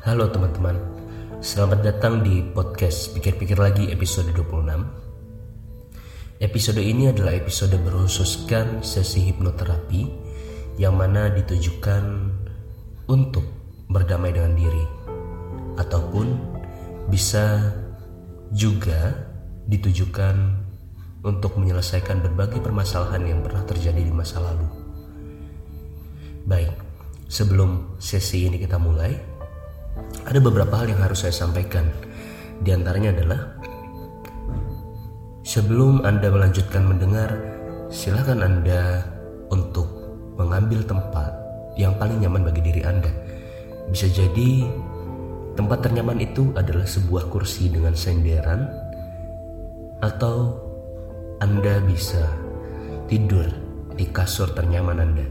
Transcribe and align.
Halo 0.00 0.32
teman-teman, 0.32 0.80
selamat 1.44 1.84
datang 1.84 2.24
di 2.24 2.40
podcast 2.40 3.12
Pikir-Pikir 3.12 3.60
Lagi 3.60 3.92
episode 3.92 4.32
26 4.32 6.40
Episode 6.40 6.80
ini 6.80 7.12
adalah 7.12 7.36
episode 7.36 7.76
berkhususkan 7.76 8.80
sesi 8.80 9.28
hipnoterapi 9.28 10.08
Yang 10.80 10.94
mana 10.96 11.28
ditujukan 11.28 12.32
untuk 13.12 13.44
berdamai 13.92 14.32
dengan 14.32 14.56
diri 14.56 14.88
Ataupun 15.76 16.32
bisa 17.12 17.76
juga 18.56 19.12
ditujukan 19.68 20.64
untuk 21.28 21.60
menyelesaikan 21.60 22.24
berbagai 22.24 22.64
permasalahan 22.64 23.36
yang 23.36 23.44
pernah 23.44 23.68
terjadi 23.68 24.00
di 24.00 24.08
masa 24.08 24.40
lalu. 24.40 24.64
Baik, 26.48 26.72
sebelum 27.28 28.00
sesi 28.00 28.48
ini 28.48 28.56
kita 28.56 28.80
mulai 28.80 29.29
ada 30.26 30.38
beberapa 30.38 30.74
hal 30.78 30.92
yang 30.92 31.00
harus 31.02 31.26
saya 31.26 31.34
sampaikan. 31.34 31.88
Di 32.60 32.76
antaranya 32.76 33.16
adalah 33.16 33.40
sebelum 35.42 36.04
Anda 36.04 36.28
melanjutkan 36.28 36.84
mendengar, 36.84 37.30
silakan 37.88 38.44
Anda 38.44 39.02
untuk 39.50 39.88
mengambil 40.36 40.84
tempat 40.86 41.32
yang 41.80 41.96
paling 41.96 42.20
nyaman 42.20 42.46
bagi 42.46 42.62
diri 42.62 42.82
Anda. 42.84 43.10
Bisa 43.90 44.06
jadi 44.06 44.68
tempat 45.58 45.82
ternyaman 45.88 46.22
itu 46.22 46.54
adalah 46.54 46.86
sebuah 46.86 47.26
kursi 47.32 47.72
dengan 47.72 47.96
senderan 47.96 48.70
atau 50.00 50.56
Anda 51.42 51.80
bisa 51.84 52.22
tidur 53.10 53.48
di 53.98 54.06
kasur 54.08 54.52
ternyaman 54.54 54.98
Anda. 55.00 55.26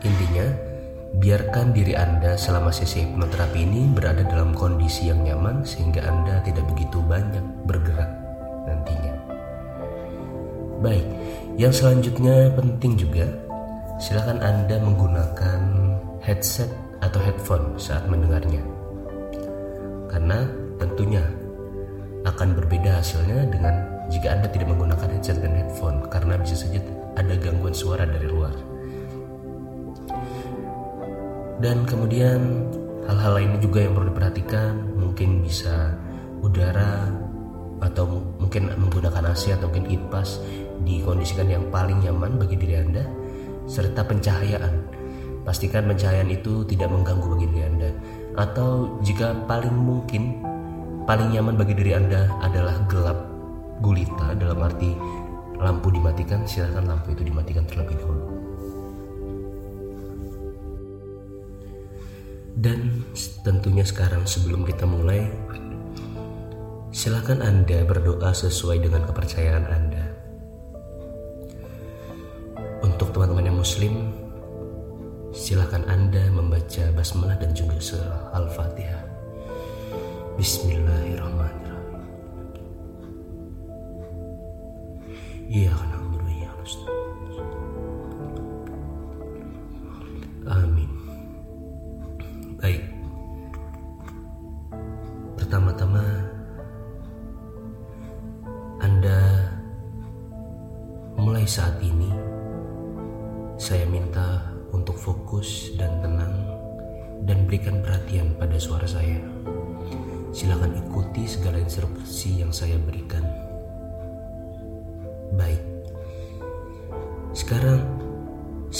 Intinya, 0.00 0.69
Biarkan 1.10 1.74
diri 1.74 1.98
Anda 1.98 2.38
selama 2.38 2.70
sesi 2.70 3.02
hipnoterapi 3.02 3.66
ini 3.66 3.90
berada 3.90 4.22
dalam 4.22 4.54
kondisi 4.54 5.10
yang 5.10 5.26
nyaman 5.26 5.66
sehingga 5.66 6.06
Anda 6.06 6.38
tidak 6.46 6.70
begitu 6.70 7.02
banyak 7.02 7.42
bergerak 7.66 8.10
nantinya. 8.70 9.14
Baik, 10.80 11.04
yang 11.60 11.74
selanjutnya 11.74 12.54
penting 12.56 12.96
juga, 12.96 13.26
silakan 14.00 14.40
Anda 14.40 14.80
menggunakan 14.80 15.60
headset 16.24 16.72
atau 17.04 17.20
headphone 17.20 17.76
saat 17.76 18.08
mendengarnya. 18.08 18.64
Karena 20.08 20.48
tentunya 20.80 21.26
akan 22.24 22.56
berbeda 22.56 23.04
hasilnya 23.04 23.44
dengan 23.52 23.74
jika 24.08 24.40
Anda 24.40 24.48
tidak 24.48 24.72
menggunakan 24.72 25.20
headset 25.20 25.44
dan 25.44 25.52
headphone 25.52 26.08
karena 26.08 26.40
bisa 26.40 26.56
saja 26.56 26.80
ada 27.20 27.36
gangguan 27.36 27.76
suara 27.76 28.08
dari 28.08 28.24
luar. 28.24 28.39
Dan 31.60 31.84
kemudian 31.84 32.72
hal-hal 33.04 33.36
lain 33.36 33.60
juga 33.60 33.84
yang 33.84 33.92
perlu 33.92 34.08
diperhatikan 34.08 34.72
mungkin 34.96 35.44
bisa 35.44 35.92
udara 36.40 37.12
atau 37.84 38.24
mungkin 38.40 38.72
menggunakan 38.80 39.32
AC 39.32 39.52
atau 39.52 39.68
mungkin 39.68 39.88
kipas 39.88 40.40
dikondisikan 40.84 41.48
yang 41.52 41.64
paling 41.68 42.00
nyaman 42.00 42.40
bagi 42.40 42.56
diri 42.56 42.80
Anda 42.80 43.04
serta 43.68 44.08
pencahayaan. 44.08 44.72
Pastikan 45.44 45.88
pencahayaan 45.88 46.32
itu 46.32 46.64
tidak 46.64 46.88
mengganggu 46.92 47.28
bagi 47.28 47.46
diri 47.52 47.62
Anda 47.68 47.90
atau 48.40 48.96
jika 49.04 49.36
paling 49.44 49.72
mungkin 49.72 50.40
paling 51.04 51.28
nyaman 51.36 51.60
bagi 51.60 51.76
diri 51.76 51.92
Anda 51.92 52.28
adalah 52.40 52.76
gelap 52.88 53.20
gulita 53.84 54.32
dalam 54.36 54.60
arti 54.64 54.96
lampu 55.60 55.92
dimatikan 55.92 56.44
silahkan 56.48 56.88
lampu 56.88 57.12
itu 57.12 57.24
dimatikan 57.24 57.68
terlebih 57.68 58.00
dahulu. 58.00 58.29
Dan 62.60 63.08
tentunya 63.40 63.88
sekarang 63.88 64.28
sebelum 64.28 64.68
kita 64.68 64.84
mulai, 64.84 65.32
silakan 66.92 67.40
Anda 67.40 67.88
berdoa 67.88 68.36
sesuai 68.36 68.84
dengan 68.84 69.08
kepercayaan 69.08 69.64
Anda. 69.64 70.04
Untuk 72.84 73.16
teman-teman 73.16 73.48
yang 73.48 73.56
muslim, 73.64 74.12
silakan 75.32 75.88
Anda 75.88 76.28
membaca 76.28 76.84
basmalah 76.92 77.40
dan 77.40 77.56
juga 77.56 77.80
surah 77.80 78.36
Al-Fatihah. 78.36 79.08
Bismillahirrahmanirrahim. 80.36 82.04
Iya 85.48 85.72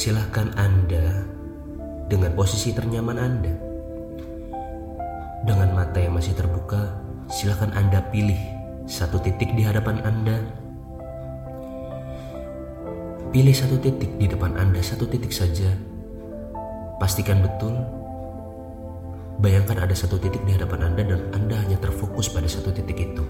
silakan 0.01 0.57
Anda 0.57 1.29
dengan 2.09 2.33
posisi 2.33 2.73
ternyaman 2.73 3.21
Anda 3.21 3.53
dengan 5.45 5.77
mata 5.77 6.01
yang 6.01 6.17
masih 6.17 6.33
terbuka, 6.33 6.97
silakan 7.29 7.69
Anda 7.77 8.01
pilih 8.09 8.41
satu 8.89 9.21
titik 9.21 9.53
di 9.53 9.61
hadapan 9.61 10.01
Anda. 10.01 10.41
Pilih 13.29 13.53
satu 13.53 13.77
titik 13.77 14.17
di 14.17 14.25
depan 14.25 14.57
Anda, 14.57 14.81
satu 14.81 15.05
titik 15.05 15.37
saja. 15.37 15.69
Pastikan 16.97 17.45
betul. 17.45 17.77
Bayangkan 19.45 19.85
ada 19.85 19.93
satu 19.93 20.17
titik 20.17 20.41
di 20.49 20.57
hadapan 20.57 20.93
Anda 20.93 21.03
dan 21.13 21.21
Anda 21.37 21.61
hanya 21.61 21.77
terfokus 21.77 22.33
pada 22.33 22.49
satu 22.49 22.73
titik 22.73 22.97
itu. 22.97 23.25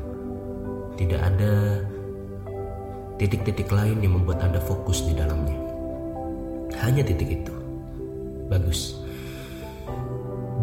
Tidak 0.94 1.18
ada 1.18 1.82
titik-titik 3.18 3.66
lain 3.74 3.98
yang 3.98 4.22
membuat 4.22 4.46
Anda 4.46 4.62
fokus 4.62 5.02
di 5.02 5.18
dalamnya. 5.18 5.69
Hanya 6.80 7.04
titik 7.04 7.44
itu. 7.44 7.54
Bagus. 8.48 8.96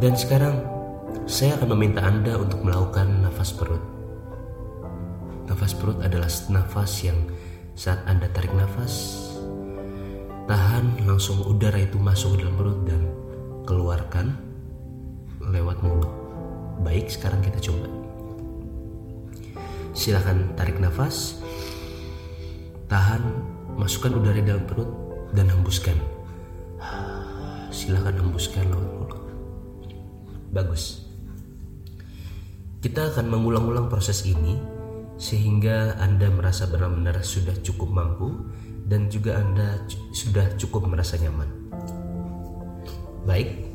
Dan 0.01 0.13
sekarang 0.17 0.61
saya 1.29 1.57
akan 1.57 1.73
meminta 1.77 2.01
Anda 2.05 2.37
untuk 2.37 2.61
melakukan 2.61 3.25
nafas 3.25 3.53
perut. 3.53 3.81
Nafas 5.47 5.73
perut 5.77 5.97
adalah 6.03 6.27
nafas 6.51 6.91
yang 7.01 7.17
saat 7.77 8.01
Anda 8.09 8.27
tarik 8.33 8.51
nafas, 8.53 9.25
tahan 10.49 11.07
langsung 11.07 11.45
udara 11.45 11.81
itu 11.81 12.01
masuk 12.01 12.35
ke 12.35 12.45
dalam 12.45 12.55
perut 12.57 12.79
dan 12.83 13.01
keluarkan 13.63 14.35
lewat 15.41 15.79
mulut. 15.85 16.11
Baik, 16.83 17.09
sekarang 17.09 17.41
kita 17.41 17.61
coba. 17.61 17.87
Silahkan 19.97 20.53
tarik 20.53 20.77
nafas, 20.77 21.41
tahan, 22.85 23.21
masukkan 23.77 24.13
udara 24.19 24.41
dalam 24.41 24.65
perut 24.67 25.06
dan 25.33 25.47
hembuskan. 25.51 25.97
Silahkan 27.73 28.15
hembuskan 28.15 28.67
lewat. 28.71 29.11
Bagus. 30.53 31.03
Kita 32.79 33.11
akan 33.11 33.27
mengulang-ulang 33.27 33.91
proses 33.91 34.23
ini 34.23 34.55
sehingga 35.17 35.97
Anda 35.97 36.29
merasa 36.29 36.69
benar-benar 36.69 37.19
sudah 37.25 37.57
cukup 37.65 37.89
mampu 37.89 38.37
dan 38.87 39.11
juga 39.11 39.41
Anda 39.41 39.83
sudah 40.15 40.55
cukup 40.55 40.87
merasa 40.87 41.19
nyaman. 41.19 41.49
Baik. 43.27 43.67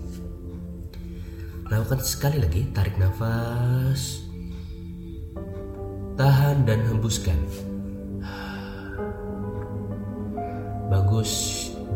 Lakukan 1.69 2.01
sekali 2.01 2.41
lagi, 2.41 2.69
tarik 2.73 2.97
nafas. 2.97 4.25
Tahan 6.17 6.65
dan 6.65 6.81
hembuskan. 6.89 7.37
Bagus 10.93 11.33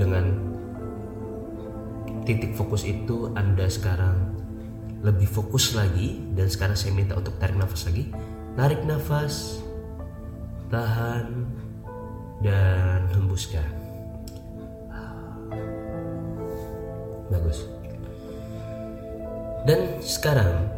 dengan 0.00 0.40
titik 2.24 2.56
fokus 2.56 2.88
itu 2.88 3.28
Anda 3.36 3.68
sekarang 3.68 4.32
lebih 5.04 5.28
fokus 5.28 5.76
lagi 5.76 6.24
dan 6.32 6.48
sekarang 6.48 6.80
saya 6.80 6.96
minta 6.96 7.12
untuk 7.12 7.36
tarik 7.36 7.60
nafas 7.60 7.84
lagi. 7.92 8.08
Tarik 8.56 8.80
nafas 8.88 9.60
tahan 10.72 11.44
dan 12.40 13.04
hembuskan. 13.12 13.68
Bagus. 17.28 17.68
Dan 19.68 20.00
sekarang 20.00 20.72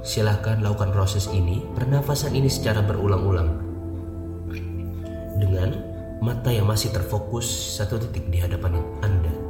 silahkan 0.00 0.62
lakukan 0.64 0.88
proses 0.88 1.28
ini 1.36 1.60
pernafasan 1.76 2.32
ini 2.32 2.48
secara 2.48 2.80
berulang-ulang 2.80 3.50
dengan 5.36 5.95
mata 6.22 6.48
yang 6.48 6.64
masih 6.64 6.92
terfokus 6.92 7.76
satu 7.76 8.00
titik 8.00 8.28
di 8.32 8.40
hadapan 8.40 8.80
Anda 9.04 9.46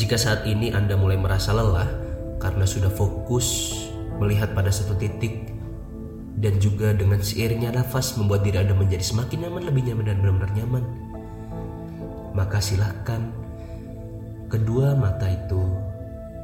Jika 0.00 0.16
saat 0.16 0.48
ini 0.48 0.72
Anda 0.72 0.96
mulai 0.96 1.20
merasa 1.20 1.52
lelah 1.52 1.88
karena 2.40 2.64
sudah 2.64 2.88
fokus 2.88 3.76
melihat 4.16 4.56
pada 4.56 4.72
satu 4.72 4.96
titik 4.96 5.52
dan 6.40 6.56
juga 6.56 6.96
dengan 6.96 7.20
seiringnya 7.20 7.76
nafas 7.76 8.16
membuat 8.16 8.40
diri 8.40 8.64
Anda 8.64 8.72
menjadi 8.72 9.04
semakin 9.04 9.44
nyaman, 9.44 9.62
lebih 9.68 9.92
nyaman 9.92 10.04
dan 10.08 10.16
benar-benar 10.24 10.52
nyaman, 10.56 10.84
maka 12.32 12.64
silahkan 12.64 13.28
kedua 14.48 14.96
mata 14.96 15.28
itu 15.28 15.60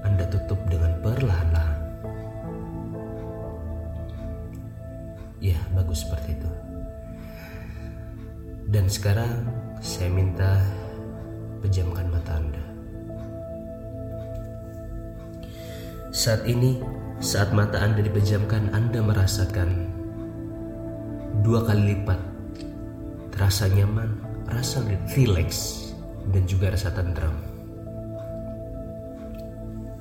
Anda 0.04 0.28
tutup 0.28 0.60
dengan 0.68 0.92
perlahan-lahan. 1.00 1.80
Ya, 5.40 5.56
bagus 5.72 6.04
seperti 6.04 6.36
itu. 6.36 6.50
Dan 8.66 8.90
sekarang 8.90 9.46
saya 9.78 10.10
minta 10.10 10.58
pejamkan 11.62 12.10
mata 12.10 12.34
Anda. 12.34 12.64
Saat 16.10 16.50
ini, 16.50 16.82
saat 17.22 17.54
mata 17.54 17.78
Anda 17.78 18.02
dipejamkan, 18.02 18.74
Anda 18.74 19.06
merasakan 19.06 19.70
dua 21.46 21.62
kali 21.62 21.94
lipat 21.94 22.18
rasa 23.38 23.70
nyaman, 23.70 24.18
rasa 24.50 24.82
rileks, 25.14 25.94
dan 26.34 26.42
juga 26.50 26.74
rasa 26.74 26.90
tentram. 26.90 27.38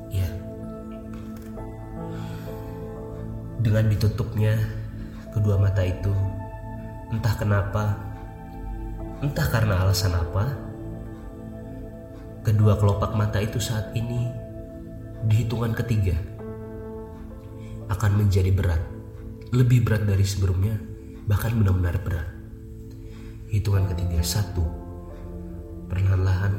Ya. 0.09 0.25
Dengan 3.61 3.93
ditutupnya 3.93 4.57
kedua 5.37 5.61
mata 5.61 5.85
itu, 5.85 6.09
entah 7.13 7.37
kenapa 7.37 8.14
Entah 9.23 9.47
karena 9.47 9.79
alasan 9.87 10.11
apa, 10.11 10.43
kedua 12.43 12.75
kelopak 12.75 13.15
mata 13.15 13.39
itu 13.39 13.63
saat 13.63 13.95
ini 13.95 14.27
di 15.23 15.45
hitungan 15.45 15.71
ketiga 15.71 16.19
akan 17.87 18.11
menjadi 18.19 18.51
berat, 18.51 18.81
lebih 19.55 19.87
berat 19.87 20.03
dari 20.03 20.25
sebelumnya, 20.27 20.75
bahkan 21.29 21.55
benar-benar 21.55 21.95
berat. 22.03 22.27
Hitungan 23.47 23.87
ketiga, 23.93 24.19
satu, 24.19 24.65
perlahan-lahan 25.87 26.53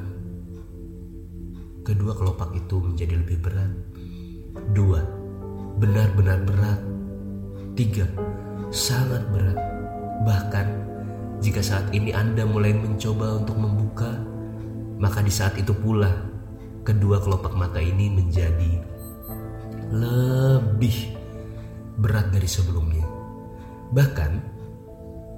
kedua 1.86 2.16
kelopak 2.16 2.50
itu 2.56 2.80
menjadi 2.80 3.14
lebih 3.20 3.38
berat. 3.44 3.72
Dua, 4.72 5.04
benar-benar 5.76 6.40
berat. 6.42 6.80
Tiga, 7.76 8.08
sangat 8.72 9.22
berat. 9.28 9.60
Bahkan 10.24 10.66
jika 11.40 11.60
saat 11.60 11.92
ini 11.92 12.16
Anda 12.16 12.48
mulai 12.48 12.72
mencoba 12.72 13.42
untuk 13.44 13.56
membuka, 13.60 14.16
maka 14.96 15.20
di 15.20 15.32
saat 15.32 15.54
itu 15.60 15.76
pula 15.76 16.08
kedua 16.86 17.20
kelopak 17.20 17.52
mata 17.52 17.82
ini 17.82 18.08
menjadi 18.08 18.72
lebih 19.92 21.12
berat 22.00 22.32
dari 22.32 22.48
sebelumnya. 22.48 23.04
Bahkan 23.92 24.32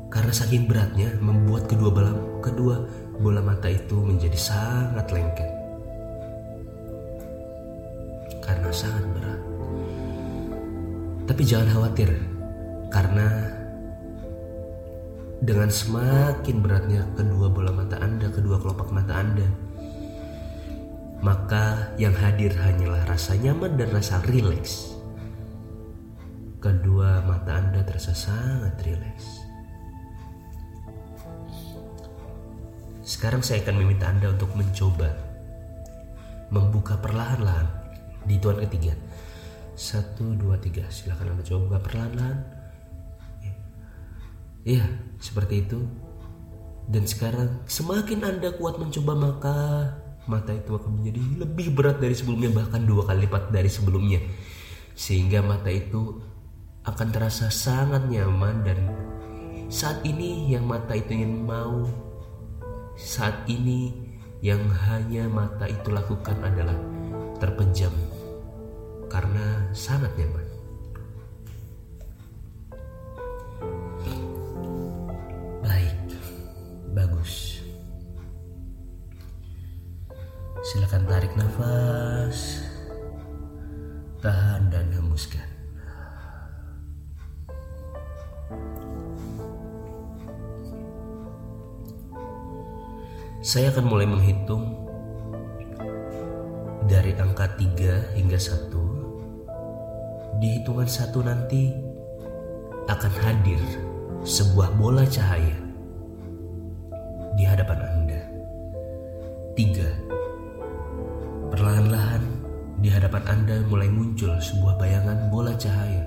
karena 0.08 0.32
saking 0.32 0.70
beratnya 0.70 1.12
membuat 1.20 1.68
kedua 1.68 1.90
bola 1.92 2.12
kedua 2.40 2.76
bola 3.18 3.42
mata 3.42 3.66
itu 3.68 3.98
menjadi 3.98 4.38
sangat 4.38 5.10
lengket. 5.10 5.50
Karena 8.40 8.70
sangat 8.72 9.04
berat. 9.12 9.40
Tapi 11.28 11.42
jangan 11.44 11.68
khawatir 11.76 12.08
karena 12.88 13.57
dengan 15.38 15.70
semakin 15.70 16.56
beratnya 16.58 17.06
kedua 17.14 17.46
bola 17.46 17.70
mata 17.70 17.98
Anda, 18.02 18.26
kedua 18.26 18.58
kelopak 18.58 18.90
mata 18.90 19.22
Anda, 19.22 19.46
maka 21.22 21.94
yang 21.94 22.14
hadir 22.14 22.50
hanyalah 22.58 23.06
rasa 23.06 23.38
nyaman 23.38 23.78
dan 23.78 23.94
rasa 23.94 24.18
rileks. 24.26 24.98
Kedua 26.58 27.22
mata 27.22 27.54
Anda 27.54 27.86
terasa 27.86 28.10
sangat 28.18 28.82
rileks. 28.82 29.46
Sekarang 33.06 33.40
saya 33.40 33.62
akan 33.62 33.78
meminta 33.78 34.10
Anda 34.10 34.34
untuk 34.34 34.50
mencoba 34.58 35.08
membuka 36.50 36.98
perlahan-lahan 36.98 37.68
di 38.26 38.36
tuan 38.42 38.58
ketiga. 38.66 38.92
Satu, 39.78 40.34
dua, 40.34 40.58
tiga. 40.58 40.82
Silahkan 40.90 41.30
Anda 41.30 41.46
coba 41.46 41.78
perlahan-lahan 41.78 42.57
Iya, 44.68 44.84
seperti 45.16 45.64
itu. 45.64 45.80
Dan 46.92 47.08
sekarang 47.08 47.64
semakin 47.64 48.20
Anda 48.20 48.52
kuat 48.52 48.76
mencoba 48.76 49.16
maka 49.16 49.56
mata 50.28 50.52
itu 50.52 50.76
akan 50.76 51.00
menjadi 51.00 51.20
lebih 51.40 51.72
berat 51.72 52.04
dari 52.04 52.12
sebelumnya 52.12 52.52
bahkan 52.52 52.84
dua 52.84 53.08
kali 53.08 53.24
lipat 53.24 53.48
dari 53.48 53.72
sebelumnya. 53.72 54.20
Sehingga 54.92 55.40
mata 55.40 55.72
itu 55.72 56.20
akan 56.84 57.08
terasa 57.08 57.48
sangat 57.48 58.08
nyaman 58.12 58.60
dan 58.60 58.78
saat 59.72 60.04
ini 60.04 60.52
yang 60.52 60.68
mata 60.68 60.96
itu 60.96 61.16
ingin 61.16 61.44
mau 61.44 61.88
saat 62.96 63.48
ini 63.48 63.92
yang 64.40 64.60
hanya 64.88 65.28
mata 65.28 65.64
itu 65.68 65.92
lakukan 65.92 66.36
adalah 66.44 66.76
terpejam 67.40 67.92
karena 69.08 69.72
sangat 69.76 70.12
nyaman. 70.16 70.47
Silakan 80.68 81.08
tarik 81.08 81.32
nafas, 81.32 82.60
tahan 84.20 84.68
dan 84.68 84.92
hembuskan. 84.92 85.48
Saya 93.40 93.72
akan 93.72 93.88
mulai 93.88 94.04
menghitung 94.04 94.76
dari 96.84 97.16
angka 97.16 97.48
3 97.56 98.20
hingga 98.20 98.36
1. 98.36 98.68
Di 100.36 100.60
hitungan 100.60 100.84
satu 100.84 101.24
nanti 101.24 101.72
akan 102.92 103.12
hadir 103.24 103.64
sebuah 104.20 104.76
bola 104.76 105.08
cahaya 105.08 105.56
di 107.40 107.48
hadapan 107.48 107.77
sebuah 114.48 114.80
bayangan 114.80 115.28
bola 115.28 115.52
cahaya. 115.60 116.00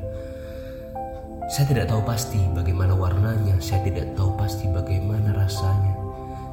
Saya 1.51 1.69
tidak 1.69 1.93
tahu 1.93 2.01
pasti 2.01 2.41
bagaimana 2.57 2.97
warnanya, 2.97 3.61
saya 3.61 3.85
tidak 3.85 4.17
tahu 4.17 4.33
pasti 4.39 4.65
bagaimana 4.71 5.35
rasanya, 5.35 5.93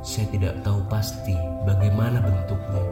saya 0.04 0.26
tidak 0.28 0.60
tahu 0.60 0.84
pasti 0.92 1.32
bagaimana 1.64 2.20
bentuknya, 2.20 2.84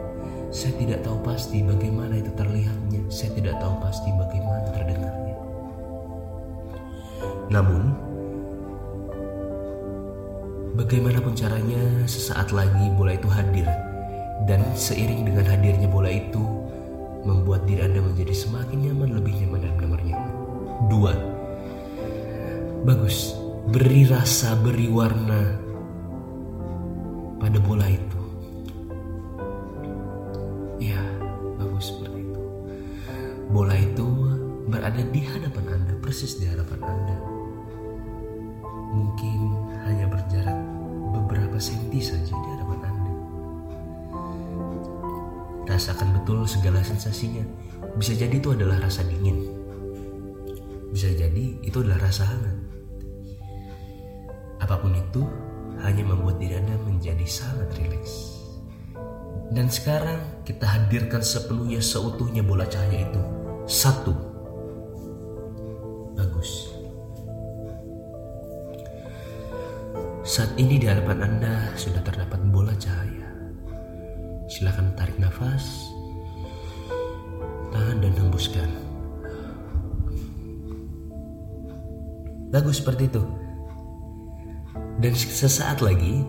saya 0.49 0.73
tidak 0.81 1.05
tahu 1.05 1.19
pasti 1.21 1.61
bagaimana 1.61 2.17
itu 2.17 2.31
terlihatnya, 2.33 3.01
saya 3.11 3.29
tidak 3.37 3.59
tahu 3.61 3.75
pasti 3.83 4.09
bagaimana 4.15 4.67
terdengarnya. 4.71 5.35
Namun, 7.53 7.83
bagaimanapun 10.79 11.35
caranya, 11.35 11.83
sesaat 12.07 12.55
lagi 12.55 12.87
bola 12.95 13.13
itu 13.13 13.27
hadir 13.29 13.67
dan 14.47 14.63
seiring 14.73 15.27
dengan 15.27 15.43
hadirnya 15.43 15.91
bola 15.91 16.07
itu 16.07 16.56
membuat 17.25 17.65
diri 17.65 17.81
Anda 17.83 18.03
menjadi 18.03 18.33
semakin 18.35 18.77
nyaman, 18.87 19.09
lebih 19.17 19.33
nyaman 19.41 19.59
dan 19.65 19.73
benar. 19.77 20.21
Dua, 20.87 21.13
bagus, 22.87 23.33
beri 23.67 24.07
rasa, 24.07 24.55
beri 24.55 24.87
warna 24.87 25.57
pada 27.41 27.59
bola 27.59 27.87
itu. 27.89 28.06
Rasakan 45.67 46.15
betul 46.15 46.47
segala 46.47 46.79
sensasinya. 46.79 47.43
Bisa 47.99 48.15
jadi 48.15 48.39
itu 48.39 48.55
adalah 48.55 48.79
rasa 48.79 49.03
dingin. 49.03 49.43
Bisa 50.95 51.11
jadi 51.11 51.59
itu 51.59 51.83
adalah 51.83 52.07
rasa 52.07 52.23
hangat. 52.23 52.57
Apa 54.63 54.79
pun 54.79 54.95
itu 54.95 55.21
hanya 55.83 56.07
membuat 56.07 56.39
diri 56.41 56.57
Anda 56.57 56.79
menjadi 56.81 57.27
sangat 57.27 57.69
rileks. 57.77 58.39
Dan 59.51 59.71
sekarang 59.71 60.43
kita 60.43 60.67
hadirkan 60.67 61.23
sepenuhnya 61.23 61.79
seutuhnya 61.79 62.43
bola 62.43 62.67
cahaya 62.67 63.07
itu. 63.07 63.21
Satu. 63.67 64.11
Bagus. 66.15 66.73
Saat 70.27 70.51
ini 70.59 70.75
di 70.75 70.87
hadapan 70.87 71.23
Anda 71.23 71.71
sudah 71.79 72.03
terdapat 72.03 72.39
bola 72.51 72.75
cahaya. 72.75 73.16
Silahkan 74.57 74.89
tarik 74.97 75.21
nafas 75.21 75.93
tahan 77.69 78.01
dan 78.01 78.13
hembuskan. 78.17 78.65
Bagus 82.49 82.81
seperti 82.81 83.05
itu. 83.05 83.21
Dan 84.97 85.13
sesaat 85.13 85.85
lagi 85.85 86.25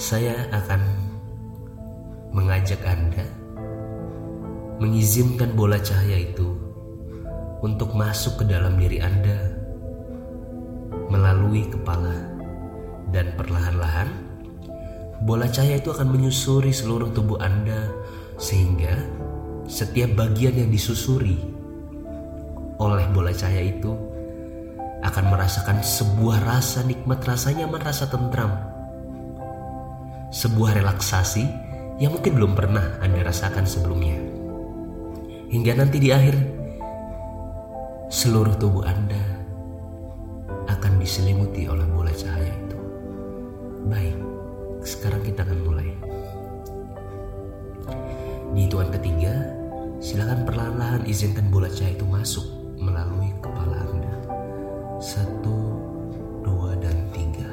saya 0.00 0.48
akan 0.56 0.80
mengajak 2.32 2.80
Anda 2.88 3.28
mengizinkan 4.80 5.52
bola 5.52 5.76
cahaya 5.76 6.32
itu 6.32 6.48
untuk 7.60 7.92
masuk 7.92 8.40
ke 8.40 8.48
dalam 8.48 8.80
diri 8.80 9.04
Anda 9.04 9.52
melalui 11.12 11.68
kepala 11.68 12.40
dan 13.12 13.36
perlahan-lahan 13.36 14.29
bola 15.20 15.44
cahaya 15.48 15.76
itu 15.76 15.92
akan 15.92 16.08
menyusuri 16.08 16.72
seluruh 16.72 17.12
tubuh 17.12 17.36
Anda 17.44 17.92
sehingga 18.40 18.96
setiap 19.68 20.16
bagian 20.16 20.56
yang 20.56 20.70
disusuri 20.72 21.36
oleh 22.80 23.04
bola 23.12 23.30
cahaya 23.30 23.68
itu 23.68 23.92
akan 25.00 25.24
merasakan 25.32 25.80
sebuah 25.80 26.44
rasa 26.44 26.84
nikmat, 26.84 27.20
rasa 27.24 27.52
nyaman, 27.52 27.80
rasa 27.80 28.08
tentram. 28.08 28.52
Sebuah 30.32 30.76
relaksasi 30.76 31.44
yang 32.00 32.16
mungkin 32.16 32.36
belum 32.36 32.52
pernah 32.56 33.00
Anda 33.00 33.24
rasakan 33.24 33.64
sebelumnya. 33.68 34.16
Hingga 35.50 35.72
nanti 35.76 35.98
di 36.00 36.08
akhir 36.12 36.36
seluruh 38.08 38.56
tubuh 38.56 38.84
Anda 38.88 39.20
akan 40.68 41.00
diselimuti 41.00 41.66
oleh 41.66 41.84
bola 41.90 42.12
cahaya 42.14 42.52
itu. 42.52 42.78
Baik, 43.88 44.16
sekarang 44.80 45.20
kita 45.20 45.44
akan 45.44 45.60
mulai. 45.60 45.90
Di 48.56 48.66
hitungan 48.66 48.88
ketiga, 48.96 49.34
silakan 50.00 50.48
perlahan-lahan 50.48 51.04
izinkan 51.04 51.52
bola 51.52 51.68
cahaya 51.68 51.92
itu 51.92 52.08
masuk 52.08 52.46
melalui 52.80 53.28
kepala 53.44 53.76
Anda. 53.84 54.14
Satu, 54.96 55.76
dua, 56.40 56.72
dan 56.80 56.96
tiga. 57.12 57.52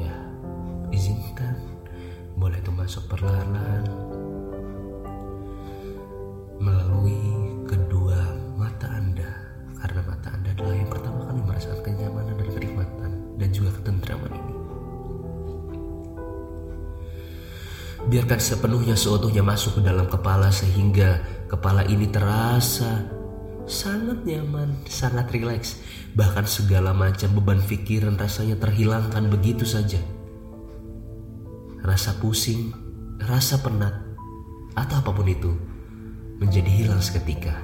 Ya, 0.00 0.16
izinkan 0.88 1.60
bola 2.40 2.56
itu 2.56 2.72
masuk 2.72 3.04
perlahan-lahan 3.12 3.75
Biarkan 18.26 18.42
sepenuhnya 18.42 18.98
seutuhnya 18.98 19.38
masuk 19.46 19.78
ke 19.78 19.86
dalam 19.86 20.10
kepala 20.10 20.50
sehingga 20.50 21.22
kepala 21.46 21.86
ini 21.86 22.10
terasa 22.10 23.06
sangat 23.70 24.26
nyaman, 24.26 24.82
sangat 24.90 25.30
rileks. 25.30 25.78
Bahkan 26.18 26.42
segala 26.42 26.90
macam 26.90 27.30
beban 27.38 27.62
pikiran 27.62 28.18
rasanya 28.18 28.58
terhilangkan 28.58 29.30
begitu 29.30 29.62
saja. 29.62 30.02
Rasa 31.86 32.18
pusing, 32.18 32.74
rasa 33.22 33.62
penat, 33.62 33.94
atau 34.74 35.06
apa 35.06 35.14
pun 35.14 35.30
itu 35.30 35.54
menjadi 36.42 36.82
hilang 36.82 36.98
seketika. 36.98 37.54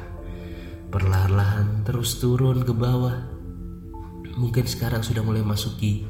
Perlahan-lahan 0.95 1.83
terus 1.83 2.23
turun 2.23 2.63
ke 2.63 2.71
bawah. 2.71 3.19
Mungkin 4.39 4.71
sekarang 4.71 5.03
sudah 5.03 5.27
mulai 5.27 5.43
masuki 5.43 6.07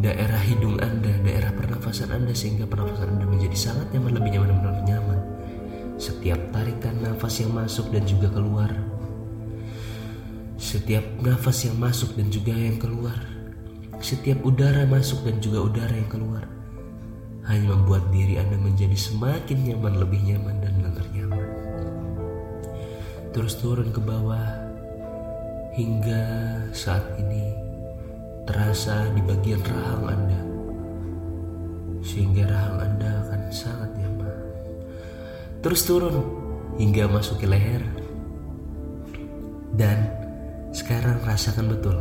daerah 0.00 0.40
hidung 0.40 0.80
Anda, 0.80 1.12
daerah 1.20 1.52
pernafasan 1.52 2.08
Anda 2.08 2.32
sehingga 2.32 2.64
pernafasan 2.64 3.20
Anda 3.20 3.28
menjadi 3.28 3.56
sangat 3.56 3.92
nyaman, 3.92 4.12
lebih 4.16 4.30
nyaman, 4.32 4.50
benar 4.64 4.76
nyaman. 4.88 5.20
Setiap 6.00 6.40
tarikan 6.56 6.96
nafas 7.04 7.44
yang 7.44 7.52
masuk 7.52 7.92
dan 7.92 8.08
juga 8.08 8.32
keluar. 8.32 8.72
Setiap 10.56 11.04
nafas 11.20 11.68
yang 11.68 11.76
masuk 11.76 12.16
dan 12.16 12.32
juga 12.32 12.56
yang 12.56 12.80
keluar. 12.80 13.20
Setiap 14.00 14.40
udara 14.40 14.88
masuk 14.88 15.28
dan 15.28 15.36
juga 15.44 15.68
udara 15.68 15.92
yang 15.92 16.08
keluar. 16.08 16.48
Hanya 17.44 17.76
membuat 17.76 18.08
diri 18.08 18.40
Anda 18.40 18.56
menjadi 18.56 18.96
semakin 18.96 19.68
nyaman, 19.68 20.00
lebih 20.00 20.20
nyaman 20.24 20.56
dan 20.64 20.72
benar 20.80 21.06
nyaman. 21.12 21.44
Terus 23.36 23.52
turun 23.60 23.92
ke 23.92 24.00
bawah 24.00 24.48
hingga 25.76 26.24
saat 26.72 27.04
ini 27.20 27.59
terasa 28.48 29.08
di 29.12 29.20
bagian 29.24 29.60
rahang 29.64 30.04
Anda, 30.08 30.40
sehingga 32.00 32.48
rahang 32.48 32.78
Anda 32.80 33.10
akan 33.26 33.40
sangat 33.52 33.90
nyaman. 33.96 34.38
Terus 35.60 35.80
turun 35.84 36.16
hingga 36.80 37.10
masuk 37.10 37.42
ke 37.42 37.46
leher, 37.48 37.84
dan 39.76 40.08
sekarang 40.70 41.18
rasakan 41.26 41.66
betul 41.72 41.98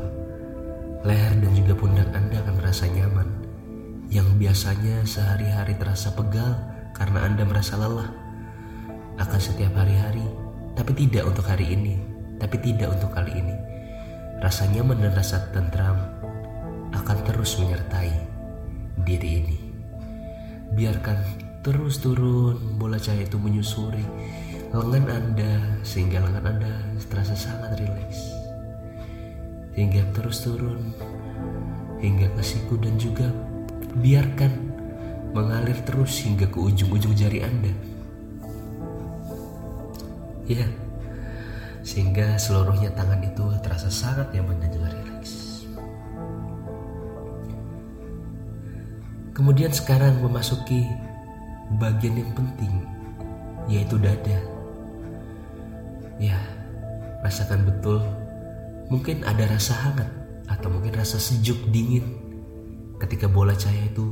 leher 1.04 1.32
dan 1.40 1.52
juga 1.56 1.74
pundak 1.76 2.12
Anda 2.12 2.44
akan 2.44 2.54
merasa 2.60 2.86
nyaman. 2.88 3.30
Yang 4.10 4.42
biasanya 4.42 5.06
sehari-hari 5.06 5.78
terasa 5.78 6.10
pegal 6.18 6.58
karena 6.98 7.30
Anda 7.30 7.46
merasa 7.46 7.78
lelah 7.78 8.10
akan 9.22 9.40
setiap 9.40 9.78
hari-hari, 9.78 10.26
tapi 10.74 10.98
tidak 10.98 11.30
untuk 11.30 11.46
hari 11.46 11.78
ini, 11.78 12.02
tapi 12.42 12.58
tidak 12.58 12.90
untuk 12.98 13.14
kali 13.14 13.38
ini. 13.38 13.56
Rasa 14.42 14.66
nyaman 14.72 15.04
dan 15.04 15.14
rasa 15.14 15.52
tentram 15.52 16.00
akan 16.94 17.18
terus 17.26 17.58
menyertai 17.62 18.12
diri 19.04 19.30
ini. 19.44 19.58
Biarkan 20.74 21.18
terus 21.66 22.00
turun 22.00 22.80
bola 22.80 22.96
cahaya 22.96 23.26
itu 23.26 23.36
menyusuri 23.36 24.06
lengan 24.70 25.10
Anda 25.10 25.82
sehingga 25.82 26.22
lengan 26.22 26.46
Anda 26.46 26.74
terasa 27.10 27.34
sangat 27.34 27.82
rileks. 27.82 28.20
Hingga 29.74 30.14
terus 30.14 30.46
turun 30.46 30.94
hingga 32.00 32.32
ke 32.38 32.44
siku 32.46 32.78
dan 32.80 32.96
juga 32.96 33.28
biarkan 34.00 34.52
mengalir 35.34 35.78
terus 35.86 36.22
hingga 36.22 36.46
ke 36.50 36.58
ujung-ujung 36.58 37.14
jari 37.14 37.44
Anda. 37.44 37.74
Ya, 40.50 40.66
sehingga 41.86 42.42
seluruhnya 42.42 42.90
tangan 42.98 43.22
itu 43.22 43.46
terasa 43.62 43.90
sangat 43.94 44.34
nyaman 44.34 44.58
dan 44.58 44.70
juga 44.74 44.89
Kemudian 49.40 49.72
sekarang 49.72 50.20
memasuki 50.20 50.84
bagian 51.80 52.20
yang 52.20 52.32
penting, 52.36 52.84
yaitu 53.72 53.96
dada. 53.96 54.36
Ya, 56.20 56.36
rasakan 57.24 57.64
betul. 57.64 58.04
Mungkin 58.92 59.24
ada 59.24 59.48
rasa 59.48 59.80
hangat 59.80 60.12
atau 60.52 60.68
mungkin 60.68 60.92
rasa 60.92 61.16
sejuk 61.24 61.72
dingin 61.72 62.20
ketika 63.00 63.32
bola 63.32 63.56
cahaya 63.56 63.88
itu 63.88 64.12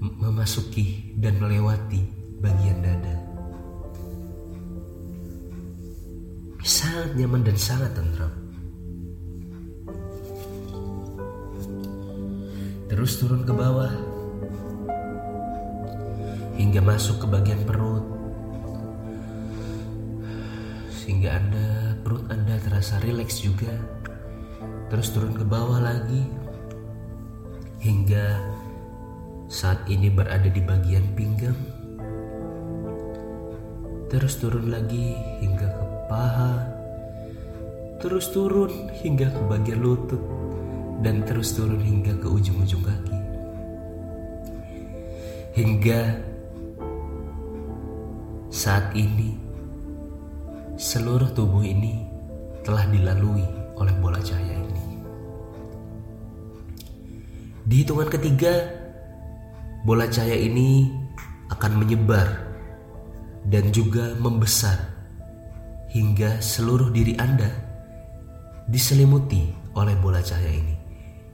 memasuki 0.00 1.12
dan 1.20 1.36
melewati 1.36 2.00
bagian 2.40 2.80
dada. 2.80 3.14
Sangat 6.64 7.12
nyaman 7.12 7.44
dan 7.44 7.60
sangat 7.60 7.92
tentram. 7.92 8.41
Terus 12.92 13.16
turun 13.16 13.40
ke 13.48 13.56
bawah. 13.56 13.88
Hingga 16.60 16.84
masuk 16.84 17.24
ke 17.24 17.26
bagian 17.32 17.64
perut. 17.64 18.04
Sehingga 20.92 21.40
Anda 21.40 21.96
perut 22.04 22.28
Anda 22.28 22.60
terasa 22.60 23.00
rileks 23.00 23.40
juga. 23.40 23.72
Terus 24.92 25.08
turun 25.08 25.32
ke 25.32 25.40
bawah 25.40 25.80
lagi. 25.80 26.28
Hingga 27.80 28.36
saat 29.48 29.88
ini 29.88 30.12
berada 30.12 30.52
di 30.52 30.60
bagian 30.60 31.16
pinggang. 31.16 31.56
Terus 34.12 34.36
turun 34.36 34.68
lagi 34.68 35.16
hingga 35.40 35.64
ke 35.64 35.84
paha. 36.12 36.54
Terus 38.04 38.28
turun 38.36 38.92
hingga 39.00 39.32
ke 39.32 39.42
bagian 39.48 39.80
lutut 39.80 40.41
dan 41.02 41.26
terus 41.26 41.58
turun 41.58 41.82
hingga 41.82 42.14
ke 42.16 42.26
ujung-ujung 42.30 42.82
kaki. 42.86 43.18
Hingga 45.52 46.00
saat 48.48 48.94
ini 48.96 49.36
seluruh 50.78 51.34
tubuh 51.34 51.66
ini 51.66 52.06
telah 52.62 52.86
dilalui 52.88 53.44
oleh 53.76 53.94
bola 53.98 54.22
cahaya 54.22 54.54
ini. 54.54 54.84
Di 57.66 57.82
hitungan 57.82 58.06
ketiga, 58.06 58.54
bola 59.82 60.06
cahaya 60.06 60.38
ini 60.38 60.90
akan 61.50 61.82
menyebar 61.82 62.28
dan 63.50 63.74
juga 63.74 64.14
membesar 64.16 64.78
hingga 65.90 66.38
seluruh 66.38 66.94
diri 66.94 67.18
Anda 67.18 67.50
diselimuti 68.70 69.50
oleh 69.74 69.98
bola 69.98 70.22
cahaya 70.22 70.52
ini. 70.54 70.81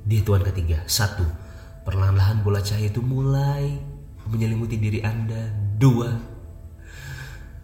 Di 0.09 0.25
hitungan 0.25 0.41
ketiga, 0.41 0.81
satu, 0.88 1.21
perlahan-lahan 1.85 2.41
bola 2.41 2.65
cahaya 2.65 2.88
itu 2.88 3.05
mulai 3.05 3.77
menyelimuti 4.25 4.81
diri 4.81 5.05
Anda 5.05 5.53
Dua, 5.77 6.09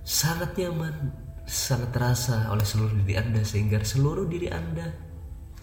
sangat 0.05 0.53
nyaman, 0.61 1.09
sangat 1.49 1.97
terasa 1.97 2.53
oleh 2.53 2.69
seluruh 2.69 3.01
diri 3.01 3.17
Anda 3.17 3.41
sehingga 3.49 3.81
seluruh 3.81 4.29
diri 4.29 4.53
Anda, 4.53 4.93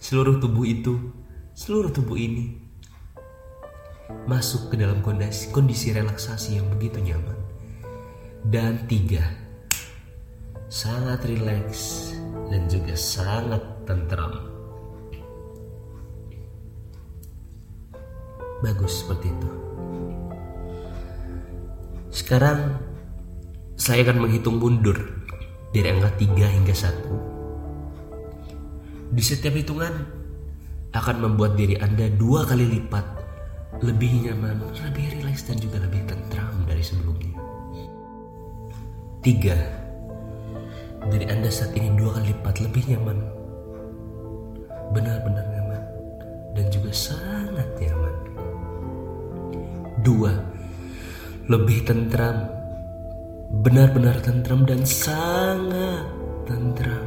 seluruh 0.02 0.42
tubuh 0.42 0.66
itu, 0.66 1.14
seluruh 1.54 1.94
tubuh 1.94 2.18
ini 2.18 2.58
masuk 4.26 4.74
ke 4.74 4.76
dalam 4.76 5.06
kondisi, 5.06 5.54
kondisi 5.54 5.94
relaksasi 5.94 6.58
yang 6.58 6.66
begitu 6.66 6.98
nyaman. 6.98 7.38
Dan 8.42 8.90
tiga, 8.90 9.22
sangat 10.66 11.22
rileks 11.30 12.10
dan 12.50 12.66
juga 12.66 12.98
sangat 12.98 13.62
tentram. 13.86 14.51
Bagus 18.62 19.02
seperti 19.02 19.34
itu. 19.34 19.50
Sekarang 22.14 22.78
saya 23.74 24.06
akan 24.06 24.22
menghitung 24.22 24.62
mundur 24.62 24.94
dari 25.74 25.90
angka 25.90 26.22
3 26.22 26.46
hingga 26.46 26.70
1. 26.70 27.02
Di 29.12 29.20
setiap 29.24 29.52
hitungan 29.58 30.06
akan 30.94 31.16
membuat 31.24 31.56
diri 31.58 31.74
Anda 31.80 32.06
dua 32.14 32.46
kali 32.46 32.68
lipat 32.78 33.02
lebih 33.82 34.28
nyaman, 34.28 34.60
lebih 34.76 35.08
rileks 35.18 35.48
dan 35.48 35.56
juga 35.58 35.80
lebih 35.82 36.06
tentram 36.06 36.54
dari 36.68 36.84
sebelumnya. 36.84 37.40
3. 39.26 41.10
Diri 41.10 41.26
Anda 41.26 41.50
saat 41.50 41.74
ini 41.74 41.90
dua 41.98 42.14
kali 42.14 42.30
lipat 42.30 42.62
lebih 42.62 42.94
nyaman. 42.94 43.18
Benar-benar 44.92 45.48
nyaman 45.50 45.82
dan 46.52 46.68
juga 46.68 46.92
sangat 46.92 47.64
nyaman. 47.80 48.12
2 50.04 51.50
lebih 51.50 51.82
tentram, 51.82 52.46
benar-benar 53.66 54.22
tentram 54.22 54.62
dan 54.62 54.86
sangat 54.86 56.06
tentram. 56.46 57.06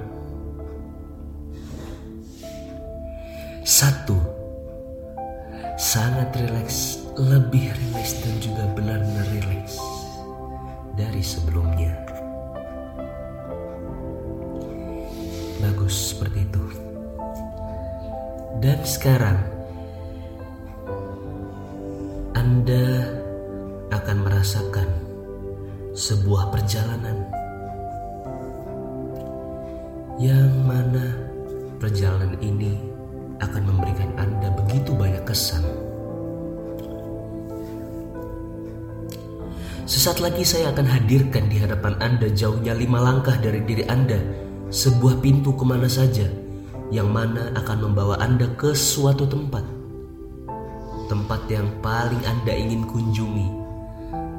Satu, 3.66 4.20
sangat 5.80 6.36
rileks, 6.36 7.02
lebih 7.16 7.72
rileks 7.72 8.20
dan 8.22 8.36
juga 8.44 8.64
benar-benar 8.76 9.26
rileks 9.32 9.80
dari 11.00 11.24
sebelumnya. 11.24 11.96
Bagus 15.64 16.14
seperti 16.14 16.46
itu. 16.46 16.66
Dan 18.62 18.80
sekarang 18.86 19.55
Anda 22.46 23.10
akan 23.90 24.22
merasakan 24.22 24.86
sebuah 25.98 26.54
perjalanan 26.54 27.26
yang 30.22 30.54
mana 30.62 31.10
perjalanan 31.82 32.38
ini 32.46 32.78
akan 33.42 33.66
memberikan 33.66 34.14
Anda 34.22 34.54
begitu 34.62 34.94
banyak 34.94 35.26
kesan. 35.26 35.66
Sesaat 39.90 40.22
lagi 40.22 40.46
saya 40.46 40.70
akan 40.70 40.86
hadirkan 40.86 41.50
di 41.50 41.58
hadapan 41.58 41.98
Anda 41.98 42.30
jauhnya 42.30 42.78
lima 42.78 43.02
langkah 43.02 43.42
dari 43.42 43.66
diri 43.66 43.90
Anda 43.90 44.22
sebuah 44.70 45.18
pintu 45.18 45.58
ke 45.58 45.66
mana 45.66 45.90
saja 45.90 46.30
yang 46.94 47.10
mana 47.10 47.58
akan 47.58 47.90
membawa 47.90 48.22
Anda 48.22 48.54
ke 48.54 48.78
suatu 48.78 49.26
tempat. 49.26 49.75
Tempat 51.16 51.48
yang 51.48 51.72
paling 51.80 52.20
Anda 52.28 52.52
ingin 52.52 52.84
kunjungi 52.92 53.66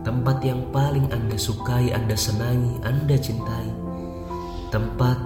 tempat 0.07 0.39
yang 0.47 0.71
paling 0.71 1.11
Anda 1.11 1.35
sukai, 1.35 1.91
Anda 1.91 2.15
senangi, 2.15 2.79
Anda 2.87 3.19
cintai, 3.19 3.75
tempat 4.71 5.19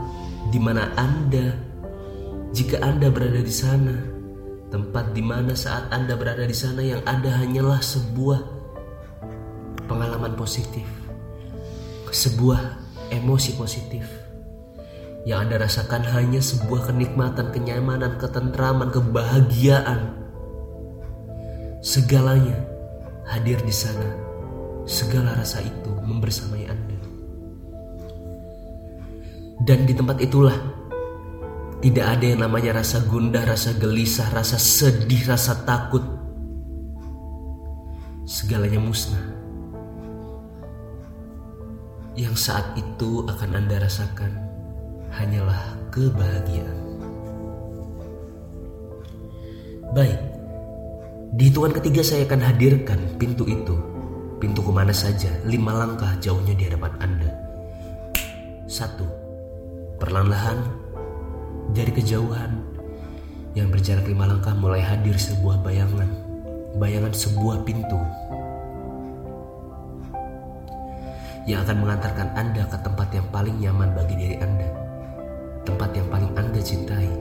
di 0.48 0.57
mana 0.57 0.88
Anda, 0.96 1.53
jika 2.57 2.81
Anda 2.81 3.12
berada 3.12 3.44
di 3.44 3.53
sana, 3.53 3.92
tempat 4.72 5.12
di 5.12 5.20
mana 5.20 5.53
saat 5.53 5.92
Anda 5.92 6.16
berada 6.16 6.48
di 6.48 6.57
sana 6.57 6.81
yang 6.81 7.05
ada 7.05 7.29
hanyalah 7.29 7.85
sebuah 7.85 8.40
pengalaman 9.85 10.33
positif, 10.33 10.88
sebuah 12.09 12.81
emosi 13.12 13.61
positif. 13.61 14.09
Yang 15.29 15.38
Anda 15.44 15.57
rasakan 15.61 16.09
hanya 16.16 16.40
sebuah 16.40 16.88
kenikmatan, 16.88 17.53
kenyamanan, 17.53 18.16
ketentraman, 18.16 18.88
kebahagiaan. 18.88 20.19
Segalanya 21.81 22.61
hadir 23.25 23.57
di 23.64 23.73
sana 23.73 24.05
segala 24.85 25.33
rasa 25.33 25.64
itu 25.64 25.88
membersamai 26.05 26.69
Anda. 26.69 27.01
Dan 29.64 29.88
di 29.88 29.97
tempat 29.97 30.21
itulah 30.21 30.57
tidak 31.81 32.07
ada 32.21 32.25
yang 32.29 32.45
namanya 32.45 32.85
rasa 32.85 33.01
gundah, 33.09 33.49
rasa 33.49 33.73
gelisah, 33.81 34.29
rasa 34.29 34.61
sedih, 34.61 35.25
rasa 35.25 35.64
takut. 35.64 36.05
Segalanya 38.29 38.77
musnah. 38.77 39.25
Yang 42.12 42.37
saat 42.45 42.77
itu 42.77 43.25
akan 43.25 43.57
Anda 43.57 43.81
rasakan 43.81 44.33
hanyalah 45.16 45.81
kebahagiaan. 45.88 46.79
Baik, 49.97 50.21
di 51.31 51.51
hitungan 51.51 51.75
ketiga 51.75 52.03
saya 52.03 52.27
akan 52.27 52.40
hadirkan 52.43 53.01
pintu 53.19 53.47
itu 53.47 53.90
Pintu 54.40 54.64
ke 54.64 54.73
mana 54.73 54.88
saja, 54.88 55.29
lima 55.45 55.77
langkah 55.77 56.16
jauhnya 56.16 56.57
di 56.57 56.64
hadapan 56.64 56.97
Anda. 56.97 57.29
Satu, 58.64 59.05
perlahan-lahan 60.01 60.64
dari 61.77 61.93
kejauhan 61.93 62.57
yang 63.53 63.69
berjarak 63.69 64.09
lima 64.09 64.33
langkah 64.33 64.57
mulai 64.57 64.81
hadir 64.81 65.12
sebuah 65.21 65.61
bayangan, 65.61 66.09
bayangan 66.81 67.12
sebuah 67.12 67.69
pintu 67.69 68.01
yang 71.45 71.61
akan 71.69 71.77
mengantarkan 71.85 72.33
Anda 72.33 72.64
ke 72.64 72.81
tempat 72.81 73.12
yang 73.12 73.29
paling 73.29 73.61
nyaman 73.61 73.93
bagi 73.93 74.16
diri 74.16 74.37
Anda, 74.40 74.73
tempat 75.69 75.93
yang 75.93 76.09
paling 76.09 76.33
Anda 76.33 76.64
cintai. 76.64 77.12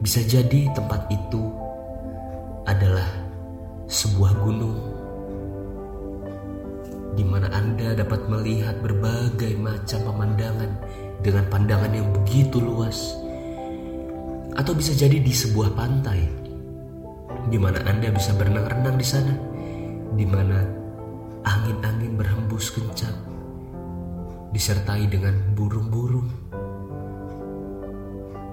Bisa 0.00 0.24
jadi 0.24 0.72
tempat 0.72 1.12
itu 1.12 1.67
adalah 2.68 3.08
sebuah 3.88 4.32
gunung 4.44 4.76
di 7.16 7.24
mana 7.26 7.50
Anda 7.50 7.98
dapat 7.98 8.30
melihat 8.30 8.78
berbagai 8.84 9.58
macam 9.58 10.06
pemandangan 10.06 10.70
dengan 11.18 11.44
pandangan 11.50 11.90
yang 11.90 12.08
begitu 12.14 12.62
luas. 12.62 13.18
Atau 14.54 14.76
bisa 14.78 14.94
jadi 14.94 15.18
di 15.18 15.34
sebuah 15.34 15.74
pantai 15.74 16.20
di 17.48 17.58
mana 17.58 17.82
Anda 17.88 18.12
bisa 18.12 18.36
berenang-renang 18.36 18.96
di 19.00 19.06
sana, 19.06 19.34
di 20.14 20.26
mana 20.28 20.62
angin-angin 21.42 22.14
berhembus 22.14 22.70
kencang 22.70 23.16
disertai 24.52 25.10
dengan 25.10 25.34
burung-burung. 25.58 26.28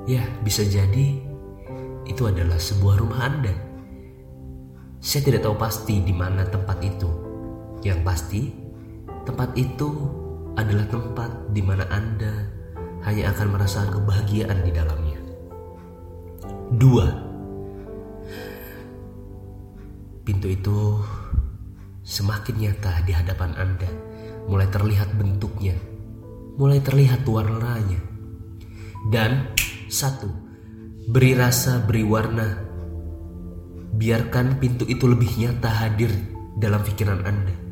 Ya, 0.05 0.25
bisa 0.41 0.61
jadi 0.65 1.21
itu 2.05 2.21
adalah 2.25 2.61
sebuah 2.61 3.01
rumah 3.01 3.19
Anda. 3.25 3.64
Saya 5.05 5.21
tidak 5.21 5.45
tahu 5.45 5.53
pasti 5.53 6.01
di 6.01 6.09
mana 6.09 6.49
tempat 6.49 6.81
itu. 6.81 7.05
Yang 7.85 7.99
pasti, 8.01 8.41
tempat 9.21 9.53
itu 9.53 9.93
adalah 10.57 10.89
tempat 10.89 11.53
di 11.53 11.61
mana 11.61 11.85
Anda 11.93 12.33
hanya 13.05 13.29
akan 13.29 13.53
merasakan 13.53 14.01
kebahagiaan 14.01 14.65
di 14.65 14.71
dalamnya. 14.73 15.21
Dua, 16.73 17.05
pintu 20.25 20.49
itu 20.49 20.97
semakin 22.01 22.65
nyata 22.65 23.05
di 23.05 23.13
hadapan 23.13 23.53
Anda, 23.61 23.89
mulai 24.49 24.73
terlihat 24.73 25.13
bentuknya, 25.21 25.77
mulai 26.57 26.81
terlihat 26.81 27.21
warnanya. 27.29 28.01
Dan 29.13 29.53
satu, 29.85 30.33
beri 31.05 31.37
rasa, 31.37 31.77
beri 31.85 32.01
warna. 32.01 32.64
Biarkan 33.95 34.59
pintu 34.59 34.83
itu 34.85 35.07
lebih 35.07 35.31
nyata 35.39 35.71
hadir 35.71 36.11
dalam 36.59 36.83
pikiran 36.83 37.23
Anda 37.23 37.65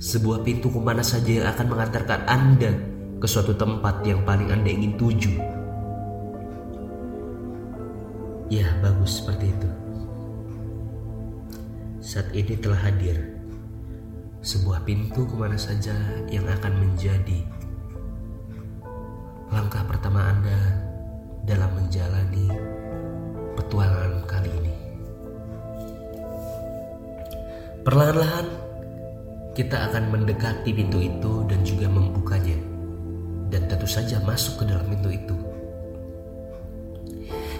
sebuah 0.00 0.40
pintu 0.48 0.72
ke 0.72 0.80
mana 0.80 1.04
saja 1.04 1.28
yang 1.28 1.46
akan 1.52 1.66
mengantarkan 1.76 2.24
Anda 2.24 2.72
ke 3.20 3.26
suatu 3.28 3.52
tempat 3.52 4.00
yang 4.08 4.24
paling 4.24 4.48
Anda 4.48 4.72
ingin 4.72 4.96
tuju. 4.96 5.32
Ya, 8.48 8.66
bagus 8.80 9.20
seperti 9.20 9.52
itu. 9.52 9.70
Saat 12.00 12.32
ini 12.32 12.56
telah 12.56 12.80
hadir 12.80 13.20
sebuah 14.40 14.88
pintu 14.88 15.28
ke 15.28 15.36
mana 15.36 15.60
saja 15.60 15.92
yang 16.32 16.48
akan 16.48 16.80
menjadi 16.80 17.44
langkah 19.52 19.84
pertama 19.84 20.32
Anda 20.32 20.80
dalam 21.44 21.76
menjalani 21.76 22.48
petualangan 23.52 24.24
kali 24.24 24.48
ini. 24.64 24.69
Perlahan-lahan 27.80 28.46
kita 29.56 29.88
akan 29.88 30.12
mendekati 30.12 30.68
pintu 30.68 31.00
itu 31.00 31.48
dan 31.48 31.64
juga 31.64 31.88
membukanya. 31.88 32.56
Dan 33.50 33.66
tentu 33.66 33.88
saja 33.88 34.20
masuk 34.22 34.62
ke 34.62 34.64
dalam 34.68 34.84
pintu 34.86 35.10
itu. 35.10 35.36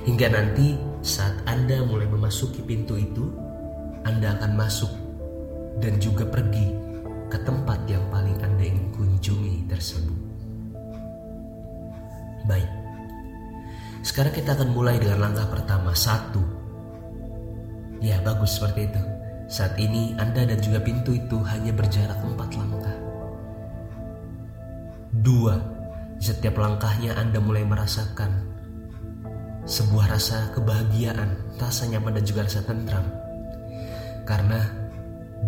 Hingga 0.05 0.29
nanti 0.33 0.77
saat 1.01 1.41
Anda 1.49 1.81
mulai 1.85 2.05
memasuki 2.05 2.61
pintu 2.61 3.01
itu, 3.01 3.33
Anda 4.05 4.37
akan 4.37 4.53
masuk 4.61 4.93
dan 5.81 5.97
juga 5.97 6.29
pergi 6.29 6.73
ke 7.33 7.41
tempat 7.41 7.89
yang 7.89 8.05
paling 8.13 8.37
Anda 8.45 8.65
ingin 8.65 8.93
kunjungi 8.93 9.73
tersebut. 9.73 10.21
Baik. 12.45 12.71
Sekarang 14.05 14.33
kita 14.37 14.57
akan 14.57 14.73
mulai 14.73 14.97
dengan 14.97 15.29
langkah 15.29 15.49
pertama, 15.49 15.93
satu. 15.93 16.41
Ya, 18.01 18.21
bagus 18.25 18.57
seperti 18.57 18.89
itu. 18.89 19.20
Saat 19.51 19.75
ini 19.83 20.15
Anda 20.15 20.47
dan 20.47 20.63
juga 20.63 20.79
pintu 20.79 21.11
itu 21.11 21.43
hanya 21.43 21.75
berjarak 21.75 22.23
empat 22.23 22.55
langkah. 22.55 22.97
Dua, 25.11 25.59
setiap 26.23 26.55
langkahnya 26.55 27.19
Anda 27.19 27.43
mulai 27.43 27.67
merasakan 27.67 28.47
sebuah 29.67 30.15
rasa 30.15 30.55
kebahagiaan, 30.55 31.59
rasa 31.59 31.91
nyaman 31.91 32.23
dan 32.23 32.25
juga 32.25 32.47
rasa 32.47 32.63
tentram. 32.63 33.05
Karena 34.23 34.63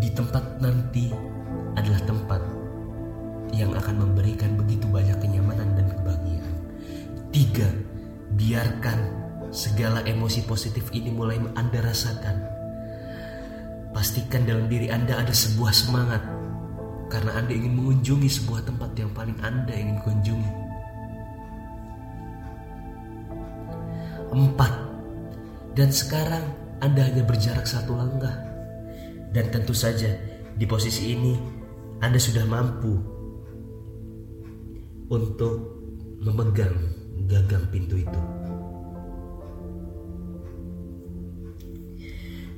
di 0.02 0.10
tempat 0.10 0.58
nanti 0.58 1.14
adalah 1.78 2.02
tempat 2.02 2.42
yang 3.54 3.70
akan 3.78 4.02
memberikan 4.02 4.58
begitu 4.58 4.90
banyak 4.90 5.14
kenyamanan 5.22 5.78
dan 5.78 5.86
kebahagiaan. 5.94 6.54
Tiga, 7.30 7.70
Biarkan 8.32 8.96
segala 9.52 10.00
emosi 10.08 10.48
positif 10.48 10.88
ini 10.96 11.12
mulai 11.12 11.36
Anda 11.52 11.84
rasakan. 11.84 12.51
Pastikan 13.92 14.48
dalam 14.48 14.72
diri 14.72 14.88
Anda 14.88 15.20
ada 15.20 15.32
sebuah 15.32 15.72
semangat 15.72 16.24
karena 17.12 17.36
Anda 17.36 17.52
ingin 17.52 17.76
mengunjungi 17.76 18.28
sebuah 18.40 18.64
tempat 18.64 18.96
yang 18.96 19.12
paling 19.12 19.36
Anda 19.44 19.76
ingin 19.76 20.00
kunjungi. 20.00 20.52
Empat, 24.32 24.72
dan 25.76 25.92
sekarang 25.92 26.44
Anda 26.80 27.04
hanya 27.04 27.20
berjarak 27.28 27.68
satu 27.68 27.92
langkah. 27.92 28.32
Dan 29.32 29.48
tentu 29.48 29.76
saja 29.76 30.08
di 30.56 30.64
posisi 30.64 31.12
ini 31.12 31.36
Anda 32.00 32.16
sudah 32.16 32.44
mampu 32.48 32.96
untuk 35.12 35.84
memegang 36.24 36.76
gagang 37.28 37.68
pintu 37.68 38.00
itu. 38.00 38.41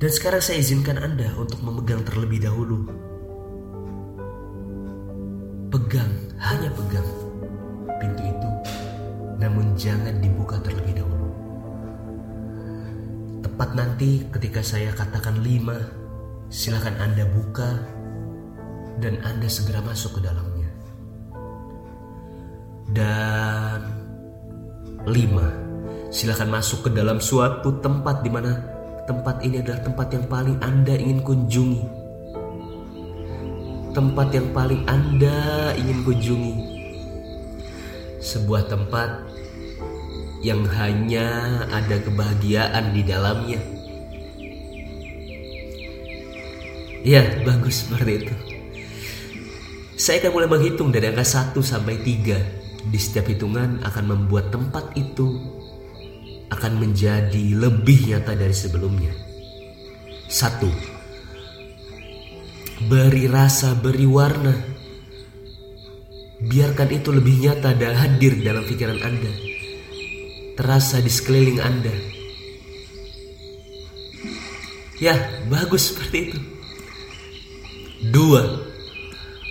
Dan 0.04 0.12
sekarang 0.12 0.44
saya 0.44 0.60
izinkan 0.60 1.00
Anda 1.00 1.32
untuk 1.32 1.64
memegang 1.64 2.04
terlebih 2.04 2.44
dahulu. 2.44 2.84
Pegang, 5.72 6.12
hanya 6.36 6.68
pegang 6.76 7.08
pintu 7.96 8.20
itu, 8.28 8.50
namun 9.40 9.72
jangan 9.80 10.20
dibuka 10.20 10.60
terlebih 10.60 11.00
dahulu. 11.00 11.32
Tepat 13.48 13.70
nanti 13.72 14.28
ketika 14.28 14.60
saya 14.60 14.92
katakan 14.92 15.40
lima, 15.40 15.80
silakan 16.52 17.00
Anda 17.00 17.24
buka 17.24 17.80
dan 19.00 19.24
Anda 19.24 19.48
segera 19.48 19.80
masuk 19.80 20.20
ke 20.20 20.28
dalamnya. 20.28 20.68
Dan 22.92 23.80
Lima, 25.08 25.48
silakan 26.12 26.60
masuk 26.60 26.88
ke 26.88 26.90
dalam 26.92 27.24
suatu 27.24 27.80
tempat 27.80 28.20
di 28.20 28.28
mana 28.28 28.73
tempat 29.04 29.44
ini 29.44 29.60
adalah 29.60 29.80
tempat 29.84 30.08
yang 30.12 30.24
paling 30.28 30.56
Anda 30.64 30.94
ingin 30.96 31.20
kunjungi. 31.20 31.82
Tempat 33.94 34.28
yang 34.34 34.48
paling 34.50 34.82
Anda 34.88 35.38
ingin 35.78 35.98
kunjungi. 36.02 36.54
Sebuah 38.24 38.66
tempat 38.66 39.28
yang 40.40 40.64
hanya 40.76 41.62
ada 41.68 41.96
kebahagiaan 42.00 42.92
di 42.92 43.02
dalamnya. 43.04 43.60
Ya, 47.04 47.20
bagus 47.44 47.84
seperti 47.84 48.12
itu. 48.24 48.34
Saya 49.94 50.24
akan 50.24 50.32
mulai 50.32 50.48
menghitung 50.48 50.88
dari 50.88 51.12
angka 51.12 51.52
1 51.54 51.60
sampai 51.60 52.00
3 52.00 52.88
di 52.88 52.98
setiap 53.00 53.28
hitungan 53.28 53.80
akan 53.84 54.04
membuat 54.04 54.52
tempat 54.52 54.92
itu 54.96 55.40
akan 56.54 56.80
menjadi 56.80 57.58
lebih 57.58 58.14
nyata 58.14 58.38
dari 58.38 58.54
sebelumnya. 58.54 59.10
Satu, 60.30 60.70
beri 62.86 63.26
rasa, 63.26 63.74
beri 63.74 64.06
warna. 64.06 64.54
Biarkan 66.44 66.90
itu 66.94 67.10
lebih 67.10 67.44
nyata 67.44 67.74
dan 67.74 67.98
hadir 67.98 68.38
dalam 68.40 68.62
pikiran 68.64 69.00
Anda. 69.02 69.32
Terasa 70.54 71.02
di 71.02 71.10
sekeliling 71.10 71.60
Anda. 71.60 71.94
Ya, 75.02 75.18
bagus 75.50 75.90
seperti 75.90 76.16
itu. 76.30 76.38
Dua, 78.14 78.42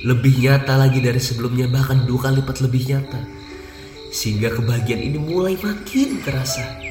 lebih 0.04 0.36
nyata 0.36 0.76
lagi 0.76 1.00
dari 1.00 1.20
sebelumnya 1.20 1.72
bahkan 1.72 2.04
dua 2.04 2.28
kali 2.28 2.44
lipat 2.44 2.60
lebih 2.60 2.84
nyata 2.92 3.20
sehingga 4.14 4.54
kebahagiaan 4.54 5.00
ini 5.00 5.18
mulai 5.18 5.56
makin 5.58 6.22
terasa 6.22 6.83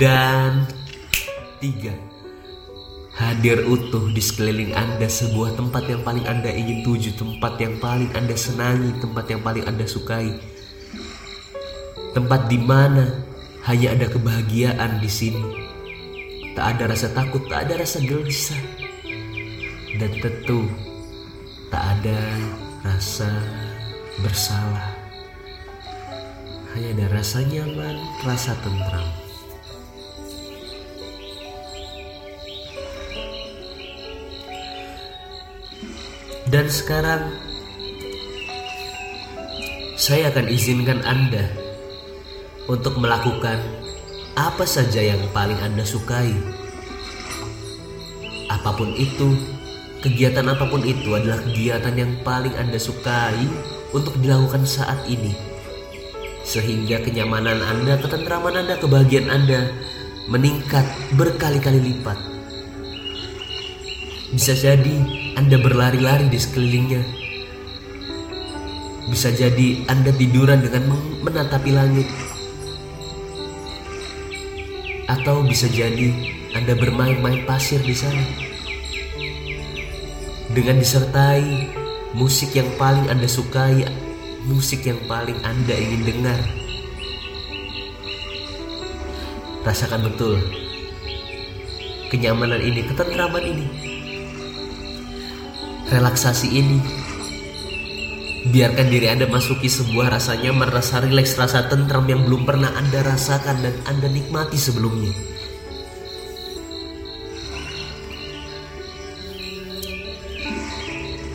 dan 0.00 0.64
tiga 1.60 1.92
hadir 3.14 3.62
utuh 3.68 4.10
di 4.10 4.18
sekeliling 4.18 4.74
anda 4.74 5.06
sebuah 5.06 5.54
tempat 5.54 5.86
yang 5.86 6.02
paling 6.02 6.26
anda 6.26 6.50
ingin 6.50 6.82
tuju 6.82 7.14
tempat 7.14 7.60
yang 7.60 7.76
paling 7.78 8.10
anda 8.16 8.34
senangi 8.34 8.90
tempat 8.98 9.24
yang 9.30 9.40
paling 9.44 9.64
anda 9.68 9.86
sukai 9.86 10.34
tempat 12.16 12.50
di 12.50 12.58
mana 12.58 13.22
hanya 13.64 13.94
ada 13.94 14.06
kebahagiaan 14.10 14.98
di 14.98 15.10
sini 15.10 15.44
tak 16.58 16.76
ada 16.78 16.90
rasa 16.90 17.12
takut 17.14 17.46
tak 17.46 17.68
ada 17.68 17.80
rasa 17.80 18.02
gelisah 18.02 18.60
dan 20.00 20.10
tentu 20.18 20.66
Tak 21.74 21.82
ada 21.98 22.22
rasa 22.86 23.26
bersalah. 24.22 24.94
Hanya 26.70 26.94
ada 26.94 27.18
rasa 27.18 27.42
nyaman, 27.42 27.98
rasa 28.22 28.54
tentram. 28.62 29.23
Dan 36.54 36.70
sekarang 36.70 37.34
saya 39.98 40.30
akan 40.30 40.46
izinkan 40.46 41.02
Anda 41.02 41.50
untuk 42.70 42.94
melakukan 43.02 43.58
apa 44.38 44.62
saja 44.62 45.02
yang 45.02 45.18
paling 45.34 45.58
Anda 45.58 45.82
sukai. 45.82 46.30
Apa 48.46 48.70
pun 48.70 48.94
itu, 48.94 49.34
Kegiatan 50.04 50.44
apa 50.44 50.68
pun 50.68 50.84
itu 50.84 51.16
adalah 51.16 51.40
kegiatan 51.40 51.96
yang 51.96 52.12
paling 52.20 52.52
Anda 52.60 52.76
sukai 52.76 53.48
untuk 53.96 54.20
dilakukan 54.20 54.68
saat 54.68 55.00
ini. 55.08 55.32
Sehingga 56.44 57.00
kenyamanan 57.00 57.56
Anda, 57.64 57.96
ketentraman 57.96 58.52
Anda, 58.52 58.76
kebahagiaan 58.76 59.32
Anda 59.32 59.72
meningkat 60.28 60.84
berkali-kali 61.16 61.80
lipat. 61.80 62.20
Bisa 64.36 64.52
jadi 64.52 65.23
Anda 65.34 65.58
berlari-lari 65.58 66.30
di 66.30 66.38
sekelilingnya. 66.38 67.02
Bisa 69.10 69.34
jadi 69.34 69.82
Anda 69.90 70.14
tiduran 70.14 70.62
dengan 70.62 70.94
menatapi 71.26 71.70
langit. 71.74 72.08
Atau 75.10 75.44
bisa 75.44 75.66
jadi 75.68 76.14
Anda 76.54 76.78
bermain-main 76.78 77.44
pasir 77.44 77.82
di 77.82 77.92
sana 77.92 78.24
dengan 80.54 80.78
disertai 80.78 81.66
musik 82.14 82.54
yang 82.54 82.70
paling 82.78 83.10
Anda 83.10 83.26
sukai, 83.26 83.82
musik 84.46 84.86
yang 84.86 85.02
paling 85.10 85.36
Anda 85.42 85.74
ingin 85.74 86.02
dengar. 86.06 86.40
Rasakan 89.66 90.06
betul 90.06 90.38
kenyamanan 92.14 92.62
ini, 92.62 92.86
ketentraman 92.86 93.42
ini, 93.42 93.66
relaksasi 95.94 96.50
ini. 96.50 96.82
Biarkan 98.44 98.92
diri 98.92 99.08
Anda 99.08 99.24
masuki 99.24 99.72
sebuah 99.72 100.12
rasa 100.12 100.36
nyaman, 100.36 100.68
rasa 100.68 101.00
rileks, 101.00 101.40
rasa 101.40 101.64
tentram 101.70 102.04
yang 102.04 102.28
belum 102.28 102.44
pernah 102.44 102.76
Anda 102.76 103.00
rasakan 103.00 103.64
dan 103.64 103.72
Anda 103.88 104.12
nikmati 104.12 104.60
sebelumnya. 104.60 105.16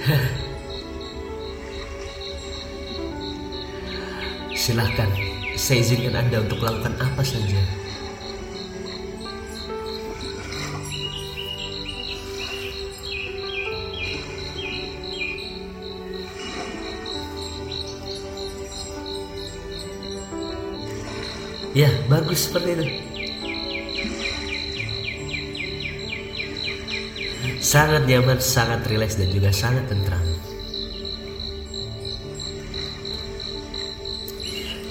Silahkan, 4.53 5.09
saya 5.57 5.81
izinkan 5.81 6.13
Anda 6.13 6.45
untuk 6.45 6.61
melakukan 6.61 6.93
apa 7.01 7.25
saja. 7.25 7.88
Ya, 21.77 21.93
bagus 22.09 22.49
seperti 22.49 22.69
itu. 22.73 22.85
Sangat 27.61 28.09
nyaman, 28.09 28.41
sangat 28.41 28.81
rileks 28.89 29.21
dan 29.21 29.29
juga 29.29 29.53
sangat 29.53 29.85
tentram. 29.85 30.23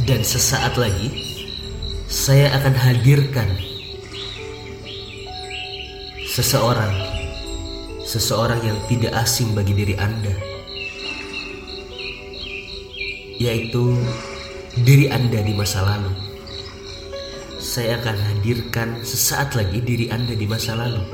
Dan 0.07 0.23
sesaat 0.23 0.79
lagi 0.79 1.11
saya 2.07 2.55
akan 2.57 2.75
hadirkan 2.79 3.49
seseorang 6.25 6.95
seseorang 8.07 8.63
yang 8.65 8.79
tidak 8.89 9.13
asing 9.21 9.53
bagi 9.53 9.77
diri 9.77 9.93
Anda 10.01 10.33
yaitu 13.39 13.95
diri 14.83 15.07
Anda 15.11 15.43
di 15.43 15.55
masa 15.55 15.83
lalu. 15.87 16.28
Saya 17.69 18.01
akan 18.01 18.17
hadirkan 18.17 19.05
sesaat 19.05 19.53
lagi 19.53 19.85
diri 19.85 20.09
Anda 20.09 20.33
di 20.33 20.49
masa 20.49 20.73
lalu. 20.73 21.05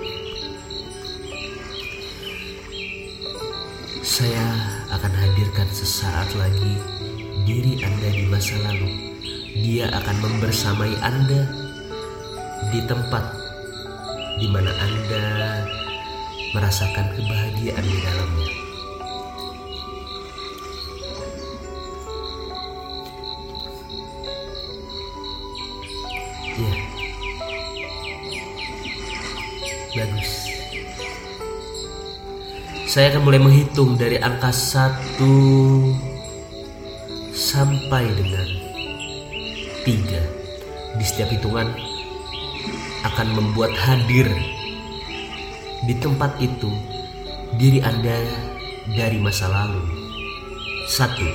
Saya 4.07 4.47
akan 4.95 5.13
hadirkan 5.19 5.67
sesaat 5.75 6.31
lagi 6.39 6.79
diri 7.43 7.83
Anda 7.83 8.07
di 8.07 8.31
masa 8.31 8.55
lalu. 8.71 8.87
Dia 9.67 9.91
akan 9.99 10.17
membersamai 10.23 10.95
Anda 11.03 11.43
di 12.71 12.87
tempat 12.87 13.35
di 14.39 14.47
mana 14.47 14.71
Anda 14.79 15.27
merasakan 16.55 17.19
kebahagiaan 17.19 17.83
di 17.83 17.99
dalamnya. 17.99 18.64
Saya 32.95 33.11
akan 33.11 33.27
mulai 33.27 33.43
menghitung 33.43 33.99
dari 33.99 34.23
angka 34.23 34.55
satu 34.55 35.35
sampai 37.35 38.07
dengan 38.15 38.47
tiga. 39.83 40.23
Di 40.95 41.03
setiap 41.03 41.27
hitungan 41.35 41.75
akan 43.03 43.29
membuat 43.35 43.75
hadir 43.75 44.31
di 45.91 45.95
tempat 45.99 46.39
itu 46.39 46.71
diri 47.59 47.83
Anda 47.83 48.15
dari 48.95 49.19
masa 49.19 49.51
lalu. 49.51 49.83
Satu, 50.87 51.27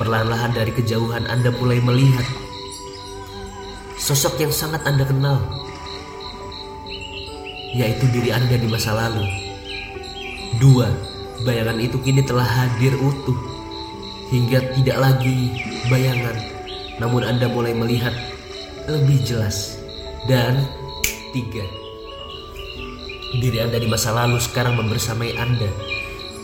perlahan-lahan 0.00 0.56
dari 0.56 0.72
kejauhan 0.72 1.28
Anda 1.28 1.52
mulai 1.52 1.84
melihat 1.84 2.24
sosok 4.00 4.40
yang 4.40 4.56
sangat 4.56 4.80
Anda 4.88 5.04
kenal, 5.04 5.44
yaitu 7.76 8.08
diri 8.08 8.32
Anda 8.32 8.56
di 8.56 8.72
masa 8.72 8.96
lalu. 8.96 9.43
Dua, 10.60 10.86
bayangan 11.42 11.78
itu 11.82 11.98
kini 12.00 12.22
telah 12.22 12.46
hadir 12.46 12.94
utuh, 13.00 13.36
hingga 14.30 14.62
tidak 14.78 14.96
lagi 15.00 15.50
bayangan, 15.90 16.36
namun 17.02 17.26
Anda 17.26 17.50
mulai 17.50 17.74
melihat 17.74 18.14
lebih 18.86 19.24
jelas. 19.24 19.80
Dan 20.24 20.64
tiga, 21.36 21.64
diri 23.36 23.60
Anda 23.60 23.76
di 23.76 23.88
masa 23.90 24.14
lalu 24.14 24.40
sekarang 24.40 24.78
membersamai 24.80 25.36
Anda 25.36 25.68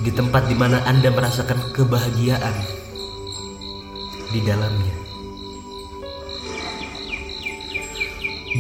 di 0.01 0.11
tempat 0.13 0.49
di 0.49 0.57
mana 0.57 0.85
Anda 0.85 1.09
merasakan 1.13 1.73
kebahagiaan 1.73 2.57
di 4.33 4.41
dalamnya. 4.45 4.95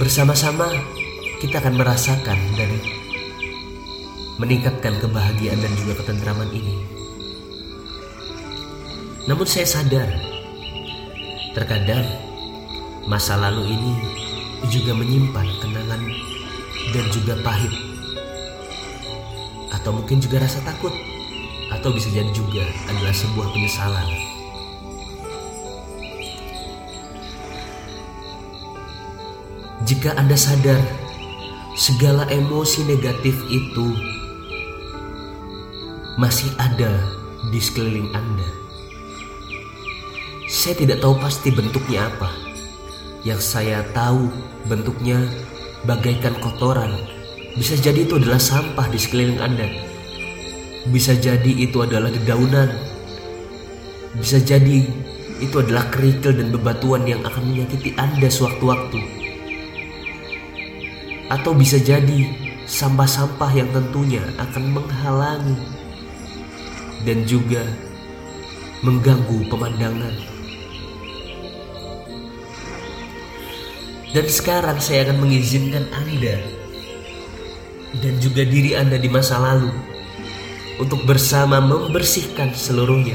Bersama-sama 0.00 0.70
kita 1.42 1.58
akan 1.60 1.74
merasakan 1.76 2.38
dan 2.54 2.70
meningkatkan 4.40 4.96
kebahagiaan 5.04 5.60
dan 5.60 5.72
juga 5.76 6.00
ketentraman 6.00 6.48
ini. 6.48 6.74
Namun 9.28 9.44
saya 9.44 9.68
sadar, 9.68 10.08
terkadang 11.52 12.08
masa 13.04 13.36
lalu 13.36 13.76
ini 13.76 13.92
juga 14.72 14.96
menyimpan 14.96 15.44
kenangan 15.60 16.02
dan 16.96 17.04
juga 17.12 17.36
pahit. 17.44 17.74
Atau 19.76 19.92
mungkin 19.92 20.24
juga 20.24 20.40
rasa 20.40 20.64
takut. 20.64 20.92
Atau 21.70 21.94
bisa 21.94 22.10
jadi 22.10 22.26
juga 22.34 22.66
adalah 22.90 23.14
sebuah 23.14 23.46
penyesalan. 23.54 24.08
Jika 29.86 30.18
Anda 30.18 30.34
sadar 30.34 30.82
segala 31.78 32.26
emosi 32.28 32.84
negatif 32.90 33.38
itu 33.48 33.86
masih 36.20 36.52
ada 36.60 37.00
di 37.48 37.56
sekeliling 37.56 38.12
Anda. 38.12 38.44
Saya 40.52 40.76
tidak 40.76 41.00
tahu 41.00 41.16
pasti 41.16 41.48
bentuknya 41.48 42.12
apa. 42.12 42.28
Yang 43.24 43.40
saya 43.40 43.80
tahu 43.96 44.28
bentuknya 44.68 45.16
bagaikan 45.88 46.36
kotoran. 46.44 46.92
Bisa 47.56 47.72
jadi 47.80 48.04
itu 48.04 48.20
adalah 48.20 48.36
sampah 48.36 48.84
di 48.92 49.00
sekeliling 49.00 49.40
Anda. 49.40 49.64
Bisa 50.92 51.16
jadi 51.16 51.48
itu 51.56 51.80
adalah 51.80 52.12
dedaunan. 52.12 52.68
Bisa 54.20 54.44
jadi 54.44 54.84
itu 55.40 55.56
adalah 55.56 55.88
kerikil 55.88 56.36
dan 56.36 56.52
bebatuan 56.52 57.08
yang 57.08 57.24
akan 57.24 57.48
menyakiti 57.48 57.96
Anda 57.96 58.28
sewaktu-waktu 58.28 59.00
atau 61.30 61.54
bisa 61.54 61.78
jadi 61.78 62.26
sampah-sampah 62.66 63.54
yang 63.54 63.70
tentunya 63.70 64.20
akan 64.36 64.82
menghalangi 64.82 65.79
dan 67.04 67.24
juga 67.24 67.64
mengganggu 68.80 69.46
pemandangan. 69.48 70.14
Dan 74.10 74.26
sekarang 74.26 74.82
saya 74.82 75.06
akan 75.06 75.22
mengizinkan 75.22 75.86
Anda 75.94 76.42
dan 77.98 78.14
juga 78.18 78.42
diri 78.42 78.74
Anda 78.74 78.98
di 78.98 79.06
masa 79.06 79.38
lalu 79.38 79.70
untuk 80.82 81.04
bersama 81.06 81.60
membersihkan 81.62 82.50
seluruhnya. 82.56 83.14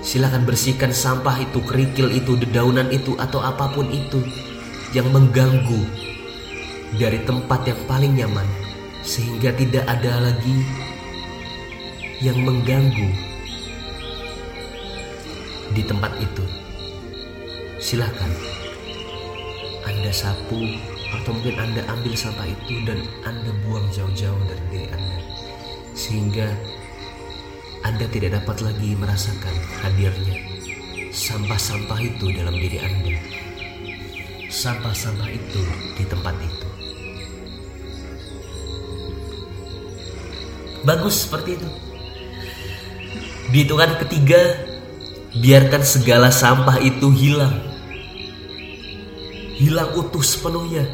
Silahkan 0.00 0.40
bersihkan 0.40 0.88
sampah 0.88 1.36
itu, 1.36 1.60
kerikil 1.68 2.08
itu, 2.08 2.32
dedaunan 2.40 2.88
itu, 2.88 3.12
atau 3.20 3.44
apa 3.44 3.68
pun 3.76 3.92
itu 3.92 4.24
yang 4.96 5.04
mengganggu 5.12 5.84
dari 6.96 7.20
tempat 7.28 7.68
yang 7.68 7.76
paling 7.84 8.16
nyaman, 8.16 8.48
sehingga 9.08 9.56
tidak 9.56 9.88
ada 9.88 10.28
lagi 10.28 10.58
yang 12.20 12.36
mengganggu 12.44 13.08
di 15.72 15.80
tempat 15.80 16.12
itu. 16.20 16.44
Silahkan 17.80 18.28
Anda 19.88 20.12
sapu 20.12 20.60
atau 21.08 21.32
mungkin 21.32 21.56
Anda 21.56 21.80
ambil 21.88 22.12
sampah 22.12 22.44
itu 22.44 22.84
dan 22.84 23.00
Anda 23.24 23.48
buang 23.64 23.88
jauh-jauh 23.96 24.42
dari 24.44 24.64
diri 24.68 24.88
Anda, 24.92 25.18
sehingga 25.96 26.48
anda 27.86 28.04
tidak 28.10 28.42
dapat 28.42 28.68
lagi 28.68 28.98
merasakan 28.98 29.54
hadirnya 29.80 30.36
sampah-sampah 31.08 31.98
itu 32.04 32.30
dalam 32.36 32.52
diri 32.52 32.78
Anda. 32.84 33.16
Sampah-sampah 34.52 35.30
itu 35.30 35.62
di 35.96 36.04
tempat 36.04 36.36
itu. 36.42 36.67
Bagus 40.88 41.28
seperti 41.28 41.60
itu. 41.60 41.68
Di 43.52 43.60
hitungan 43.60 44.00
ketiga, 44.00 44.56
biarkan 45.36 45.84
segala 45.84 46.32
sampah 46.32 46.80
itu 46.80 47.12
hilang. 47.12 47.60
Hilang 49.60 49.92
utuh 50.00 50.24
sepenuhnya. 50.24 50.88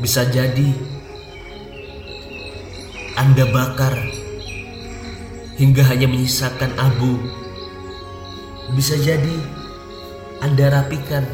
Bisa 0.00 0.24
jadi 0.24 0.72
Anda 3.20 3.44
bakar 3.52 3.92
hingga 5.60 5.84
hanya 5.92 6.08
menyisakan 6.08 6.72
abu. 6.80 7.20
Bisa 8.72 8.96
jadi 8.96 9.36
Anda 10.40 10.72
rapikan, 10.72 11.28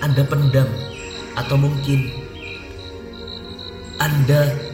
Anda 0.00 0.24
pendam, 0.24 0.68
atau 1.36 1.60
mungkin 1.60 2.08
Anda 4.00 4.65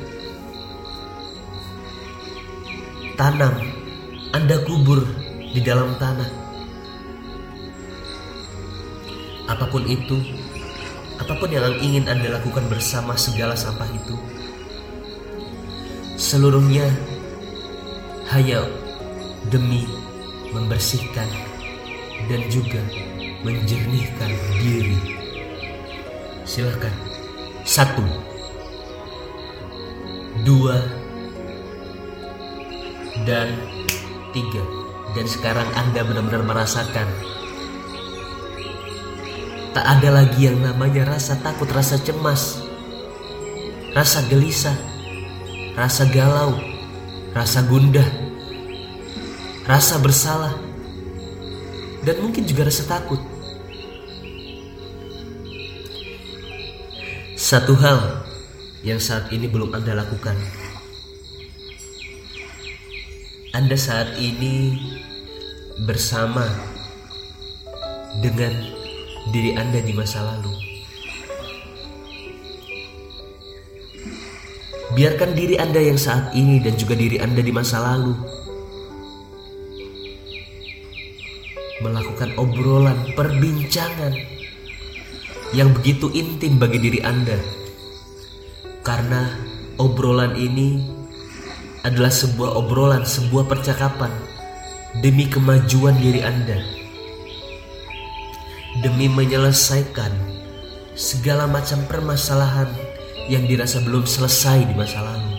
tanam, 3.17 3.55
Anda 4.33 4.61
kubur 4.65 5.05
di 5.53 5.61
dalam 5.61 5.97
tanah. 6.01 6.31
Apa 9.51 9.69
pun 9.69 9.85
itu, 9.85 10.17
apa 11.21 11.37
pun 11.37 11.53
yang 11.53 11.77
ingin 11.83 12.09
Anda 12.09 12.41
lakukan 12.41 12.65
bersama 12.73 13.13
segala 13.19 13.53
sampah 13.53 13.89
itu, 13.93 14.17
seluruhnya 16.17 16.89
hanya 18.33 18.65
demi 19.53 19.85
membersihkan 20.55 21.29
dan 22.31 22.41
juga 22.49 22.81
menjernihkan 23.43 24.31
diri. 24.57 24.99
Silakan. 26.47 26.95
Satu, 27.63 28.03
dua, 30.43 31.02
dan 33.25 33.57
tiga. 34.33 34.63
Dan 35.13 35.29
sekarang 35.29 35.69
Anda 35.77 36.03
benar-benar 36.09 36.43
merasakan 36.45 37.33
tak 39.73 39.89
ada 39.89 40.09
lagi 40.21 40.53
yang 40.53 40.61
namanya 40.61 41.17
rasa 41.17 41.41
takut, 41.41 41.65
rasa 41.73 41.97
cemas, 41.97 42.61
rasa 43.97 44.21
gelisah, 44.29 44.77
rasa 45.73 46.05
galau, 46.13 46.61
rasa 47.33 47.65
gundah, 47.65 48.05
rasa 49.65 49.97
bersalah, 49.97 50.53
dan 52.05 52.21
mungkin 52.21 52.45
juga 52.45 52.69
rasa 52.69 52.85
takut. 52.85 53.21
Satu 57.41 57.73
hal 57.81 58.29
yang 58.85 59.01
saat 59.01 59.33
ini 59.33 59.49
belum 59.49 59.73
Anda 59.73 60.05
lakukan. 60.05 60.62
Anda 63.53 63.77
saat 63.77 64.17
ini 64.17 64.81
bersama 65.85 66.49
dengan 68.25 68.49
diri 69.29 69.53
Anda 69.53 69.85
di 69.85 69.93
masa 69.93 70.25
lalu. 70.25 70.57
Biarkan 74.97 75.37
diri 75.37 75.61
Anda 75.61 75.85
yang 75.85 76.01
saat 76.01 76.33
ini 76.33 76.65
dan 76.65 76.81
juga 76.81 76.97
diri 76.97 77.21
Anda 77.21 77.45
di 77.45 77.53
masa 77.53 77.85
lalu 77.85 78.17
melakukan 81.85 82.33
obrolan, 82.41 83.13
perbincangan 83.13 84.17
yang 85.53 85.77
begitu 85.77 86.09
intim 86.17 86.57
bagi 86.57 86.81
diri 86.81 87.05
Anda. 87.05 87.37
Karena 88.81 89.29
obrolan 89.77 90.41
ini 90.41 90.92
adalah 91.83 92.15
sebuah 92.15 92.55
obrolan, 92.55 93.03
sebuah 93.03 93.51
percakapan 93.51 94.11
demi 95.03 95.27
kemajuan 95.27 95.99
diri 95.99 96.23
Anda. 96.23 96.63
Demi 98.81 99.11
menyelesaikan 99.11 100.15
segala 100.95 101.51
macam 101.51 101.83
permasalahan 101.91 102.71
yang 103.27 103.45
dirasa 103.51 103.83
belum 103.83 104.07
selesai 104.07 104.65
di 104.65 104.75
masa 104.79 105.03
lalu. 105.03 105.33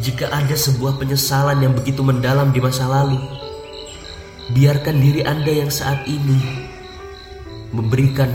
Jika 0.00 0.32
ada 0.32 0.56
sebuah 0.56 0.96
penyesalan 0.96 1.60
yang 1.60 1.76
begitu 1.76 2.00
mendalam 2.00 2.56
di 2.56 2.60
masa 2.62 2.88
lalu, 2.88 3.20
biarkan 4.56 4.96
diri 4.96 5.20
Anda 5.26 5.52
yang 5.66 5.68
saat 5.68 6.08
ini 6.08 6.40
memberikan 7.76 8.32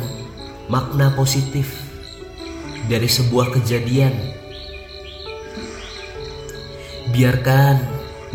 makna 0.70 1.10
positif 1.18 1.85
dari 2.86 3.10
sebuah 3.10 3.54
kejadian. 3.56 4.13
Biarkan 7.13 7.80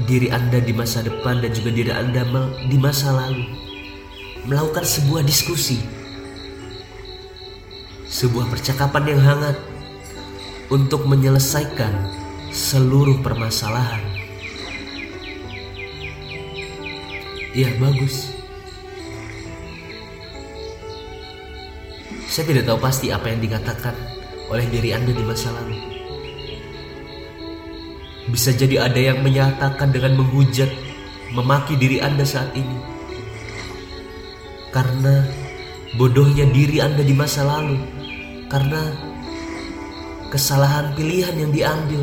diri 0.06 0.32
Anda 0.32 0.62
di 0.62 0.72
masa 0.72 1.04
depan 1.04 1.44
dan 1.44 1.52
juga 1.52 1.70
diri 1.74 1.92
Anda 1.92 2.24
di 2.64 2.78
masa 2.80 3.12
lalu 3.12 3.44
melakukan 4.48 4.86
sebuah 4.86 5.20
diskusi 5.26 6.00
sebuah 8.10 8.50
percakapan 8.50 9.14
yang 9.14 9.22
hangat 9.22 9.56
untuk 10.66 11.06
menyelesaikan 11.06 12.10
seluruh 12.50 13.22
permasalahan. 13.22 14.02
Ya, 17.54 17.70
bagus. 17.78 18.34
Saya 22.26 22.46
tidak 22.46 22.66
tahu 22.66 22.78
pasti 22.78 23.10
apa 23.10 23.26
yang 23.30 23.42
dikatakan 23.42 24.09
oleh 24.50 24.66
diri 24.66 24.90
Anda 24.90 25.14
di 25.14 25.22
masa 25.22 25.54
lalu. 25.54 25.78
Bisa 28.30 28.50
jadi 28.50 28.86
ada 28.86 28.98
yang 28.98 29.22
menyatakan 29.22 29.94
dengan 29.94 30.18
menghujat, 30.18 30.70
memaki 31.34 31.78
diri 31.78 32.02
Anda 32.02 32.26
saat 32.26 32.50
ini. 32.58 32.78
Karena 34.74 35.26
bodohnya 35.98 36.46
diri 36.50 36.78
Anda 36.78 37.02
di 37.02 37.14
masa 37.14 37.42
lalu 37.42 37.78
karena 38.50 38.90
kesalahan 40.30 40.94
pilihan 40.94 41.34
yang 41.38 41.50
diambil, 41.50 42.02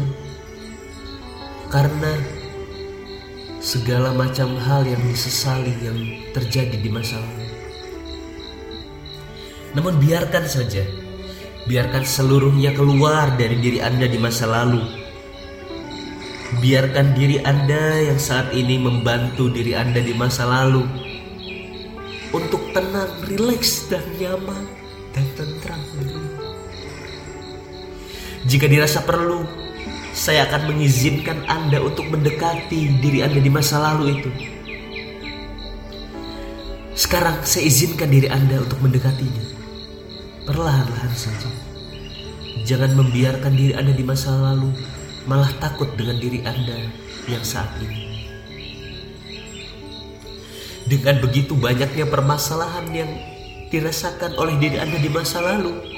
karena 1.72 2.12
segala 3.64 4.12
macam 4.16 4.56
hal 4.56 4.84
yang 4.88 5.00
disesali 5.08 5.76
yang 5.84 6.00
terjadi 6.32 6.76
di 6.76 6.88
masa 6.92 7.20
lalu. 7.20 7.48
Namun 9.76 10.00
biarkan 10.00 10.44
saja, 10.48 10.84
biarkan 11.68 12.08
seluruhnya 12.08 12.72
keluar 12.72 13.36
dari 13.36 13.60
diri 13.60 13.84
Anda 13.84 14.08
di 14.08 14.16
masa 14.16 14.48
lalu. 14.48 14.80
Biarkan 16.64 17.12
diri 17.12 17.44
Anda 17.44 18.08
yang 18.08 18.20
saat 18.24 18.56
ini 18.56 18.80
membantu 18.80 19.52
diri 19.52 19.76
Anda 19.76 20.00
di 20.00 20.16
masa 20.16 20.48
lalu 20.48 20.88
untuk 22.32 22.72
tenang, 22.72 23.12
rileks, 23.28 23.92
dan 23.92 24.04
nyaman 24.16 24.64
dan 25.12 25.28
tentram. 25.36 25.80
Jika 28.48 28.64
dirasa 28.72 29.04
perlu, 29.04 29.44
saya 30.16 30.48
akan 30.48 30.72
mengizinkan 30.72 31.44
Anda 31.52 31.84
untuk 31.84 32.08
mendekati 32.08 33.04
diri 33.04 33.28
Anda 33.28 33.44
di 33.44 33.52
masa 33.52 33.84
lalu 33.84 34.24
itu. 34.24 34.32
Sekarang 36.96 37.44
saya 37.44 37.68
izinkan 37.68 38.08
diri 38.08 38.32
Anda 38.32 38.64
untuk 38.64 38.80
mendekatinya. 38.80 39.57
Perlahan-lahan 40.48 41.12
saja. 41.12 41.52
Jangan 42.64 42.96
membiarkan 42.96 43.54
diri 43.54 43.76
Anda 43.76 43.92
di 43.92 44.02
masa 44.08 44.32
lalu 44.32 44.72
malah 45.28 45.52
takut 45.60 45.92
dengan 46.00 46.18
diri 46.24 46.40
Anda 46.48 46.88
yang 47.28 47.44
saat 47.44 47.70
ini. 47.84 48.24
Dengan 50.88 51.20
begitu 51.20 51.52
banyaknya 51.60 52.08
permasalahan 52.08 52.88
yang 52.96 53.12
dirasakan 53.68 54.40
oleh 54.40 54.56
diri 54.56 54.80
Anda 54.80 54.98
di 55.04 55.12
masa 55.12 55.44
lalu, 55.44 55.98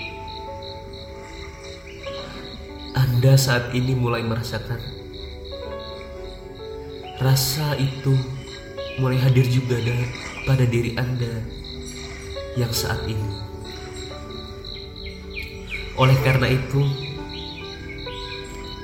anda 3.19 3.35
saat 3.35 3.75
ini 3.75 3.99
mulai 3.99 4.23
merasakan 4.23 4.79
rasa 7.19 7.75
itu 7.75 8.15
mulai 8.95 9.19
hadir 9.19 9.43
juga 9.43 9.75
pada 10.47 10.63
diri 10.63 10.95
Anda 10.95 11.43
yang 12.55 12.71
saat 12.71 13.03
ini. 13.11 13.38
Oleh 15.99 16.15
karena 16.23 16.47
itu, 16.47 16.79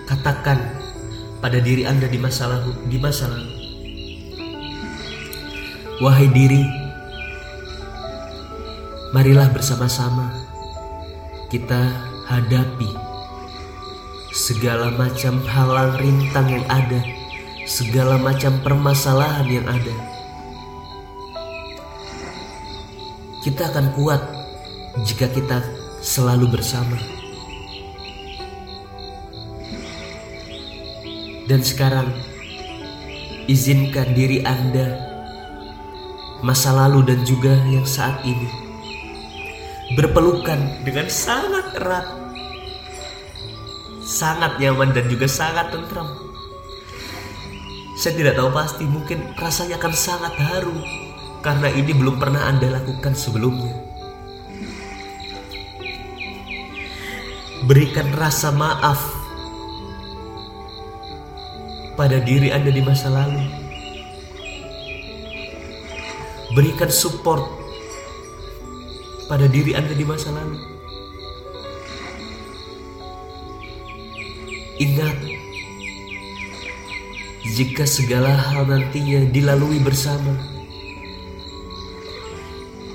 katakan 0.04 0.60
pada 1.40 1.64
diri 1.64 1.88
Anda 1.88 2.12
di 2.12 2.20
masa 2.20 2.52
lalu, 2.52 2.76
di 2.92 3.00
masa 3.00 3.32
lalu. 3.32 3.52
Wahai 6.04 6.28
diri, 6.36 6.60
marilah 9.16 9.48
bersama-sama 9.48 10.28
kita 11.48 11.88
hadapi 12.28 12.92
segala 14.36 14.92
macam 14.92 15.40
halang 15.48 15.96
rintang 15.96 16.52
yang 16.52 16.68
ada, 16.68 17.00
segala 17.64 18.20
macam 18.20 18.60
permasalahan 18.60 19.48
yang 19.48 19.64
ada. 19.64 19.96
Kita 23.40 23.72
akan 23.72 23.96
kuat 23.96 24.20
jika 25.08 25.32
kita 25.32 25.64
selalu 26.04 26.60
bersama. 26.60 27.15
Dan 31.46 31.62
sekarang, 31.62 32.10
izinkan 33.46 34.18
diri 34.18 34.42
Anda, 34.42 34.98
masa 36.42 36.74
lalu 36.74 37.06
dan 37.06 37.22
juga 37.22 37.54
yang 37.70 37.86
saat 37.86 38.26
ini, 38.26 38.50
berpelukan 39.94 40.82
dengan 40.82 41.06
sangat 41.06 41.78
erat 41.78 42.26
sangat 44.06 44.62
nyaman 44.62 44.94
dan 44.94 45.10
juga 45.10 45.26
sangat 45.26 45.74
tentram. 45.74 46.06
Saya 47.98 48.14
tidak 48.14 48.38
tahu 48.38 48.54
pasti, 48.54 48.86
mungkin 48.86 49.34
rasanya 49.34 49.82
akan 49.82 49.94
sangat 49.98 50.34
haru 50.38 50.78
karena 51.42 51.74
ini 51.74 51.92
belum 51.92 52.22
pernah 52.22 52.46
Anda 52.46 52.70
lakukan 52.80 53.18
sebelumnya. 53.18 53.74
Berikan 57.66 58.14
rasa 58.14 58.54
maaf 58.54 59.25
pada 61.96 62.20
diri 62.20 62.52
Anda 62.52 62.72
di 62.72 62.84
masa 62.84 63.08
lalu. 63.08 63.44
Berikan 66.56 66.92
support 66.92 67.44
pada 69.28 69.48
diri 69.48 69.76
Anda 69.76 69.96
di 69.96 70.06
masa 70.08 70.32
lalu. 70.32 70.60
Ingat, 74.76 75.18
jika 77.56 77.88
segala 77.88 78.36
hal 78.36 78.68
nantinya 78.68 79.24
dilalui 79.32 79.80
bersama. 79.80 80.36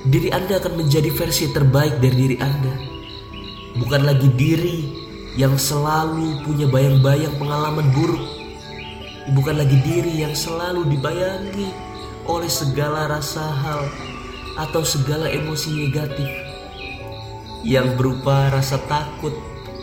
Diri 0.04 0.32
Anda 0.32 0.60
akan 0.60 0.80
menjadi 0.80 1.08
versi 1.12 1.48
terbaik 1.52 2.00
dari 2.00 2.16
diri 2.16 2.36
Anda. 2.40 2.74
Bukan 3.80 4.02
lagi 4.04 4.28
diri 4.32 4.78
yang 5.36 5.56
selalu 5.56 6.44
punya 6.44 6.68
bayang-bayang 6.68 7.36
pengalaman 7.36 7.88
buruk. 7.92 8.39
Bukan 9.28 9.60
lagi 9.60 9.76
diri 9.84 10.24
yang 10.24 10.32
selalu 10.32 10.88
dibayangi 10.96 11.68
oleh 12.24 12.48
segala 12.48 13.04
rasa 13.04 13.44
hal 13.44 13.84
atau 14.56 14.80
segala 14.80 15.28
emosi 15.28 15.76
negatif 15.76 16.28
yang 17.60 18.00
berupa 18.00 18.48
rasa 18.48 18.80
takut, 18.88 19.36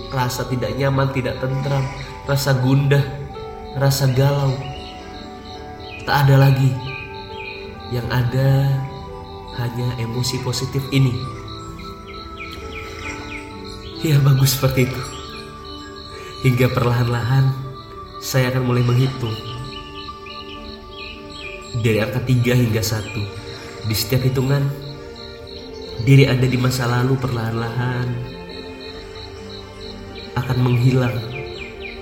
rasa 0.10 0.50
tidak 0.50 0.74
nyaman, 0.74 1.14
tidak 1.14 1.38
tentram, 1.38 1.86
rasa 2.26 2.58
gundah, 2.58 3.06
rasa 3.78 4.10
galau. 4.10 4.58
Tak 6.08 6.26
ada 6.26 6.50
lagi. 6.50 6.74
Yang 7.94 8.08
ada 8.10 8.50
hanya 9.62 9.88
emosi 10.02 10.42
positif 10.42 10.82
ini. 10.90 11.14
Ya 14.02 14.18
bagus 14.22 14.58
seperti 14.58 14.90
itu. 14.90 15.02
Hingga 16.46 16.70
perlahan-lahan 16.74 17.67
saya 18.28 18.52
akan 18.52 18.68
mulai 18.68 18.84
menghitung. 18.84 19.32
Dari 21.80 22.04
angka 22.04 22.20
3 22.28 22.60
hingga 22.60 22.84
1. 22.84 23.88
Di 23.88 23.96
setiap 23.96 24.28
hitungan, 24.28 24.68
diri 26.04 26.28
Anda 26.28 26.44
di 26.44 26.60
masa 26.60 26.92
lalu 26.92 27.16
perlahan-lahan 27.16 28.08
akan 30.36 30.58
menghilang. 30.60 31.16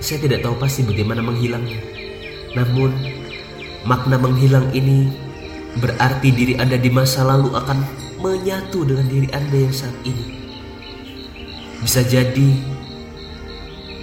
Saya 0.02 0.26
tidak 0.26 0.42
tahu 0.42 0.58
pasti 0.58 0.82
bagaimana 0.82 1.22
menghilangnya. 1.22 1.78
Namun, 2.58 2.90
makna 3.86 4.18
menghilang 4.18 4.74
ini 4.74 5.06
berarti 5.78 6.34
diri 6.34 6.58
Anda 6.58 6.74
di 6.74 6.90
masa 6.90 7.22
lalu 7.22 7.54
akan 7.54 7.78
menyatu 8.18 8.82
dengan 8.82 9.06
diri 9.06 9.30
Anda 9.30 9.62
yang 9.62 9.70
saat 9.70 9.94
ini. 10.02 10.42
Bisa 11.86 12.02
jadi 12.02 12.75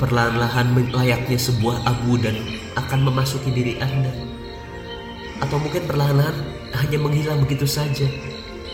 perlahan-lahan 0.04 0.76
layaknya 0.92 1.40
sebuah 1.40 1.88
abu 1.88 2.20
dan 2.20 2.36
akan 2.76 3.08
memasuki 3.08 3.48
diri 3.56 3.80
Anda. 3.80 4.12
Atau 5.40 5.64
mungkin 5.64 5.88
perlahan-lahan 5.88 6.36
hanya 6.84 6.98
menghilang 7.00 7.40
begitu 7.48 7.64
saja 7.64 8.12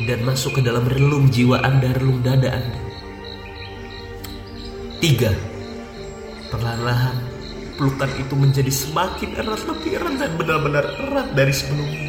dan 0.10 0.26
masuk 0.26 0.58
ke 0.58 0.62
dalam 0.66 0.90
relung 0.90 1.30
jiwa 1.30 1.62
Anda, 1.62 1.94
relung 2.02 2.26
dada 2.26 2.50
Anda. 2.50 2.82
Tiga, 4.98 5.30
perlahan-lahan 6.50 7.16
pelukan 7.78 8.12
itu 8.18 8.34
menjadi 8.34 8.72
semakin 8.74 9.30
erat, 9.38 9.62
lebih 9.70 10.02
erat 10.02 10.16
dan 10.18 10.32
benar-benar 10.34 10.86
erat 10.98 11.28
dari 11.38 11.54
sebelumnya. 11.54 12.09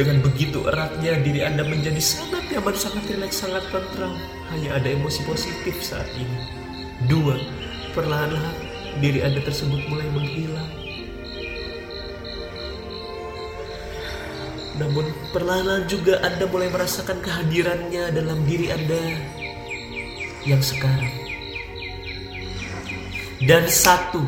Dengan 0.00 0.24
begitu 0.24 0.64
eratnya 0.64 1.12
diri 1.20 1.44
Anda 1.44 1.60
menjadi 1.60 2.00
sangat 2.00 2.48
nyaman, 2.48 2.72
sangat 2.72 3.04
rileks, 3.04 3.44
sangat 3.44 3.60
tentram. 3.68 4.16
Hanya 4.48 4.80
ada 4.80 4.88
emosi 4.96 5.20
positif 5.28 5.76
saat 5.84 6.08
ini. 6.16 6.40
Dua, 7.04 7.36
perlahan-lahan 7.92 8.56
diri 9.04 9.20
Anda 9.20 9.44
tersebut 9.44 9.76
mulai 9.92 10.08
menghilang. 10.08 10.72
Namun 14.80 15.04
perlahan-lahan 15.36 15.84
juga 15.84 16.16
Anda 16.24 16.48
mulai 16.48 16.72
merasakan 16.72 17.20
kehadirannya 17.20 18.16
dalam 18.16 18.40
diri 18.48 18.72
Anda 18.72 19.04
yang 20.48 20.64
sekarang. 20.64 21.12
Dan 23.44 23.68
satu, 23.68 24.24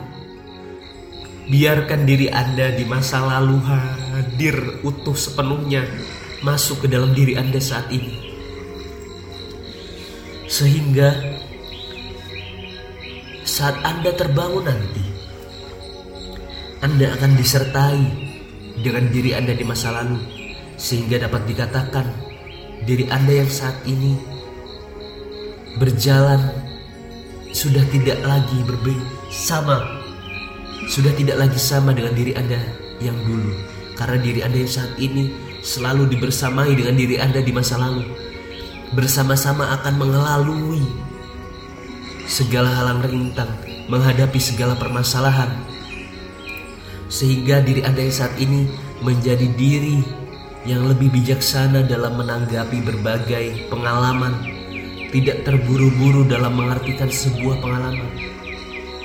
biarkan 1.49 2.05
diri 2.05 2.29
Anda 2.29 2.77
di 2.77 2.85
masa 2.85 3.25
lalu 3.25 3.57
hadir 4.43 4.83
utuh 4.83 5.15
sepenuhnya 5.15 5.87
masuk 6.43 6.83
ke 6.83 6.87
dalam 6.91 7.15
diri 7.15 7.39
Anda 7.39 7.63
saat 7.63 7.87
ini. 7.95 8.19
Sehingga 10.51 11.15
saat 13.47 13.79
Anda 13.87 14.11
terbangun 14.11 14.67
nanti, 14.67 15.05
Anda 16.83 17.15
akan 17.15 17.39
disertai 17.39 18.03
dengan 18.83 19.15
diri 19.15 19.31
Anda 19.31 19.55
di 19.55 19.63
masa 19.63 19.95
lalu 19.95 20.19
sehingga 20.75 21.23
dapat 21.23 21.47
dikatakan 21.47 22.11
diri 22.83 23.07
Anda 23.15 23.47
yang 23.47 23.51
saat 23.53 23.79
ini 23.87 24.19
berjalan 25.79 26.51
sudah 27.55 27.87
tidak 27.95 28.19
lagi 28.27 28.59
berbeda 28.67 29.07
sama 29.31 30.03
sudah 30.91 31.15
tidak 31.15 31.39
lagi 31.39 31.61
sama 31.63 31.95
dengan 31.95 32.19
diri 32.19 32.35
Anda 32.35 32.59
yang 32.99 33.15
dulu 33.23 33.72
karena 34.03 34.19
diri 34.19 34.43
Anda 34.43 34.59
yang 34.67 34.73
saat 34.83 34.99
ini 34.99 35.31
selalu 35.63 36.11
dibersamai 36.11 36.75
dengan 36.75 36.99
diri 36.99 37.23
Anda 37.23 37.39
di 37.39 37.55
masa 37.55 37.79
lalu. 37.79 38.03
Bersama-sama 38.99 39.79
akan 39.79 39.95
mengelalui 39.95 40.83
segala 42.27 42.67
halang 42.83 43.07
rintang 43.07 43.47
menghadapi 43.87 44.43
segala 44.43 44.75
permasalahan. 44.75 45.55
Sehingga 47.07 47.63
diri 47.63 47.87
Anda 47.87 48.03
yang 48.03 48.17
saat 48.27 48.35
ini 48.43 48.67
menjadi 49.07 49.47
diri 49.55 50.03
yang 50.67 50.83
lebih 50.91 51.15
bijaksana 51.15 51.87
dalam 51.87 52.19
menanggapi 52.19 52.83
berbagai 52.83 53.71
pengalaman. 53.71 54.35
Tidak 55.13 55.47
terburu-buru 55.47 56.25
dalam 56.25 56.57
mengartikan 56.57 57.13
sebuah 57.13 57.61
pengalaman, 57.61 58.17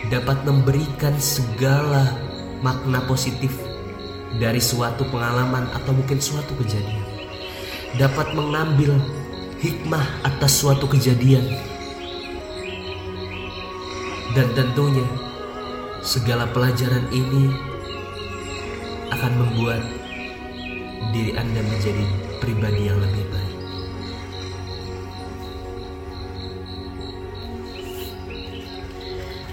dapat 0.07 0.39
memberikan 0.47 1.11
segala 1.19 2.15
makna 2.63 3.03
positif 3.03 3.66
dari 4.35 4.59
suatu 4.59 5.07
pengalaman 5.07 5.71
atau 5.71 5.95
mungkin 5.95 6.19
suatu 6.19 6.51
kejadian, 6.59 7.07
dapat 7.95 8.35
mengambil 8.35 8.99
hikmah 9.63 10.03
atas 10.27 10.59
suatu 10.59 10.85
kejadian, 10.91 11.47
dan 14.35 14.51
tentunya 14.53 15.07
segala 16.03 16.45
pelajaran 16.51 17.07
ini 17.15 17.49
akan 19.15 19.33
membuat 19.39 19.81
diri 21.15 21.31
Anda 21.39 21.63
menjadi 21.63 22.05
pribadi 22.43 22.91
yang 22.91 22.99
lebih 23.01 23.25
baik. 23.31 23.55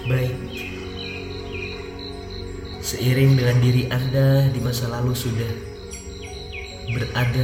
Baik. 0.04 0.43
Seiring 2.94 3.34
dengan 3.34 3.58
diri 3.58 3.90
Anda 3.90 4.46
di 4.54 4.62
masa 4.62 4.86
lalu 4.86 5.18
sudah 5.18 5.50
berada 6.94 7.42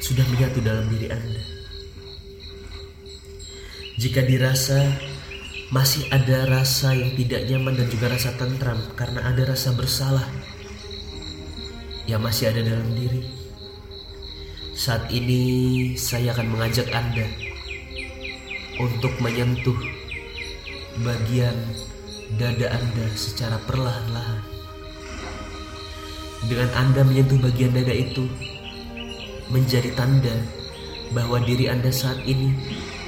sudah 0.00 0.24
menyatu 0.32 0.64
dalam 0.64 0.88
diri 0.88 1.12
Anda. 1.12 1.42
Jika 4.00 4.24
dirasa 4.24 4.88
masih 5.68 6.08
ada 6.08 6.48
rasa 6.48 6.96
yang 6.96 7.12
tidak 7.12 7.44
nyaman 7.44 7.76
dan 7.76 7.92
juga 7.92 8.08
rasa 8.08 8.32
tentram 8.40 8.80
karena 8.96 9.20
ada 9.20 9.52
rasa 9.52 9.76
bersalah 9.76 10.32
yang 12.08 12.24
masih 12.24 12.56
ada 12.56 12.64
dalam 12.64 12.88
diri. 12.96 13.20
Saat 14.72 15.12
ini 15.12 15.92
saya 16.00 16.32
akan 16.32 16.56
mengajak 16.56 16.88
Anda 16.88 17.28
untuk 18.80 19.12
menyentuh 19.20 19.76
bagian 21.04 21.52
dada 22.40 22.66
Anda 22.72 23.06
secara 23.14 23.60
perlahan-lahan. 23.68 24.40
Dengan 26.44 26.68
Anda 26.76 27.00
menyentuh 27.04 27.40
bagian 27.40 27.72
dada 27.72 27.92
itu, 27.92 28.28
menjadi 29.48 29.92
tanda 29.96 30.32
bahwa 31.12 31.40
diri 31.40 31.68
Anda 31.68 31.92
saat 31.92 32.20
ini 32.24 32.52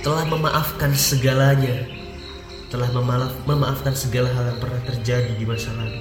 telah 0.04 0.24
memaafkan 0.28 0.92
segalanya, 0.92 1.88
telah 2.68 2.88
memaaf, 2.92 3.32
memaafkan 3.44 3.92
segala 3.96 4.30
hal 4.32 4.54
yang 4.54 4.60
pernah 4.60 4.82
terjadi 4.88 5.32
di 5.36 5.44
masa 5.44 5.72
lalu. 5.74 6.00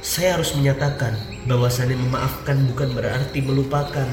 Saya 0.00 0.40
harus 0.40 0.56
menyatakan 0.56 1.14
bahwa 1.44 1.68
saya 1.68 1.92
memaafkan 1.92 2.64
bukan 2.72 2.96
berarti 2.96 3.38
melupakan. 3.44 4.08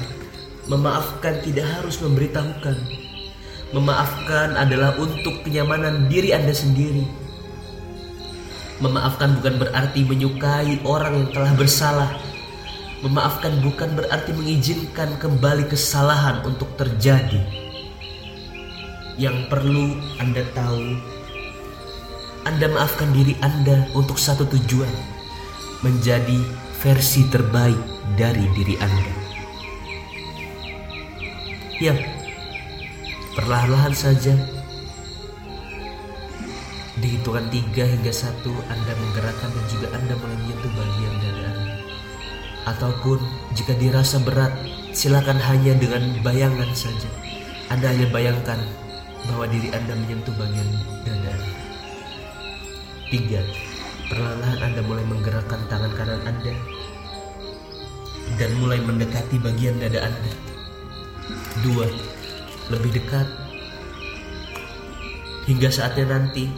Memaafkan 0.66 1.46
tidak 1.46 1.70
harus 1.78 2.02
memberitahukan, 2.02 3.05
Memaafkan 3.76 4.56
adalah 4.56 4.96
untuk 4.96 5.44
kenyamanan 5.44 6.08
diri 6.08 6.32
Anda 6.32 6.56
sendiri. 6.56 7.04
Memaafkan 8.80 9.36
bukan 9.36 9.60
berarti 9.60 10.08
menyukai 10.08 10.80
orang 10.88 11.20
yang 11.20 11.30
telah 11.36 11.52
bersalah. 11.60 12.12
Memaafkan 13.04 13.60
bukan 13.60 14.00
berarti 14.00 14.32
mengizinkan 14.32 15.20
kembali 15.20 15.68
kesalahan 15.68 16.40
untuk 16.48 16.72
terjadi. 16.80 17.44
Yang 19.20 19.52
perlu 19.52 20.00
Anda 20.24 20.48
tahu, 20.56 20.96
Anda 22.48 22.72
maafkan 22.72 23.12
diri 23.12 23.36
Anda 23.44 23.92
untuk 23.92 24.16
satu 24.16 24.48
tujuan, 24.56 24.96
menjadi 25.84 26.40
versi 26.80 27.28
terbaik 27.28 27.80
dari 28.16 28.48
diri 28.56 28.80
Anda. 28.80 29.14
Ya, 31.84 32.15
perlahan-lahan 33.36 33.94
saja 33.94 34.34
Di 36.96 37.20
hitungan 37.20 37.52
tiga 37.52 37.84
hingga 37.84 38.10
satu 38.10 38.56
Anda 38.72 38.94
menggerakkan 38.96 39.52
dan 39.52 39.66
juga 39.68 39.88
Anda 39.92 40.14
mulai 40.16 40.38
menyentuh 40.40 40.72
bagian 40.72 41.16
dada 41.20 41.52
Ataupun 42.66 43.20
jika 43.54 43.78
dirasa 43.78 44.18
berat, 44.26 44.50
silakan 44.90 45.38
hanya 45.38 45.78
dengan 45.78 46.18
bayangan 46.26 46.66
saja. 46.74 47.06
Anda 47.70 47.94
hanya 47.94 48.10
bayangkan 48.10 48.58
bahwa 49.30 49.46
diri 49.46 49.70
Anda 49.70 49.94
menyentuh 49.94 50.34
bagian 50.34 50.66
dada. 51.06 51.34
Tiga, 53.14 53.46
perlahan 54.10 54.60
Anda 54.66 54.82
mulai 54.82 55.06
menggerakkan 55.06 55.62
tangan 55.70 55.94
kanan 55.94 56.22
Anda 56.26 56.58
dan 58.42 58.50
mulai 58.58 58.82
mendekati 58.82 59.38
bagian 59.38 59.78
dada 59.78 60.10
Anda. 60.10 60.32
Dua, 61.62 61.86
lebih 62.74 62.98
dekat 62.98 63.28
hingga 65.46 65.70
saatnya 65.70 66.18
nanti 66.18 66.50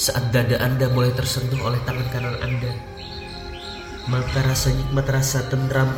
saat 0.00 0.32
dada 0.32 0.56
Anda 0.64 0.88
mulai 0.88 1.12
tersentuh 1.12 1.60
oleh 1.60 1.76
tangan 1.84 2.08
kanan 2.08 2.36
Anda, 2.40 2.72
maka 4.08 4.40
rasa 4.48 4.72
nikmat 4.72 5.04
rasa 5.12 5.44
tentram 5.52 5.92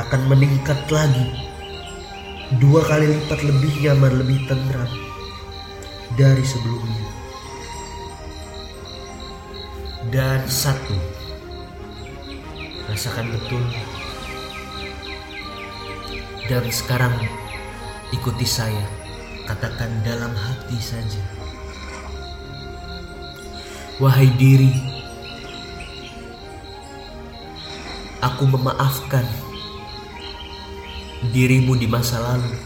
akan 0.00 0.22
meningkat 0.32 0.80
lagi. 0.88 1.52
Dua 2.56 2.80
kali 2.84 3.12
lipat 3.12 3.44
lebih 3.44 3.72
nyaman, 3.84 4.24
lebih 4.24 4.48
tentram 4.48 4.88
dari 6.16 6.44
sebelumnya. 6.44 7.04
Dan 10.08 10.40
satu, 10.48 10.96
rasakan 12.88 13.36
betul. 13.36 13.64
Dan 16.50 16.66
sekarang 16.74 17.14
ikuti 18.10 18.42
saya, 18.42 18.82
katakan 19.46 20.02
dalam 20.02 20.34
hati 20.34 20.78
saja. 20.82 21.22
Wahai 24.02 24.26
diri, 24.34 24.74
aku 28.18 28.50
memaafkan 28.50 29.22
dirimu 31.30 31.78
di 31.78 31.86
masa 31.86 32.18
lalu. 32.18 32.58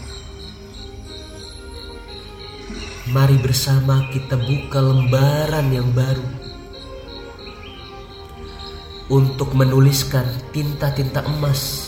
Mari 3.13 3.37
bersama 3.39 4.09
kita 4.09 4.35
buka 4.35 4.81
lembaran 4.81 5.69
yang 5.69 5.87
baru 5.93 6.27
untuk 9.07 9.55
menuliskan 9.55 10.27
tinta-tinta 10.51 11.23
emas 11.23 11.86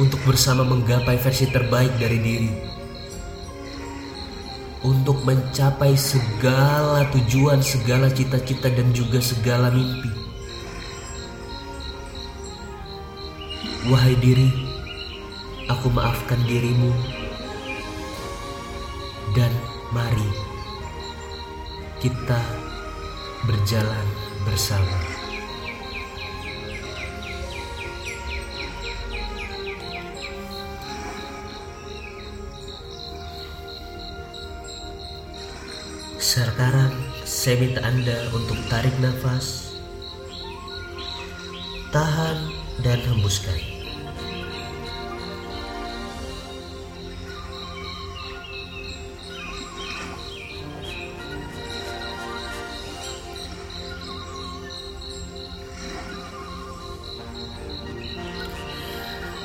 untuk 0.00 0.20
bersama 0.24 0.64
menggapai 0.64 1.20
versi 1.20 1.48
terbaik 1.52 1.92
dari 2.00 2.18
diri 2.20 2.52
untuk 4.82 5.22
mencapai 5.22 5.94
segala 5.94 7.06
tujuan, 7.14 7.62
segala 7.62 8.10
cita-cita, 8.10 8.66
dan 8.66 8.90
juga 8.90 9.22
segala 9.22 9.70
mimpi. 9.70 10.10
Wahai 13.90 14.14
diri, 14.18 14.50
aku 15.70 15.90
maafkan 15.90 16.38
dirimu, 16.46 16.90
dan 19.34 19.50
mari 19.94 20.30
kita 22.02 22.42
berjalan 23.46 24.06
bersama. 24.46 25.11
Saya 37.42 37.58
minta 37.58 37.82
Anda 37.82 38.30
untuk 38.30 38.54
tarik 38.70 38.94
nafas, 39.02 39.74
tahan 41.90 42.38
dan 42.86 43.02
hembuskan. 43.02 43.58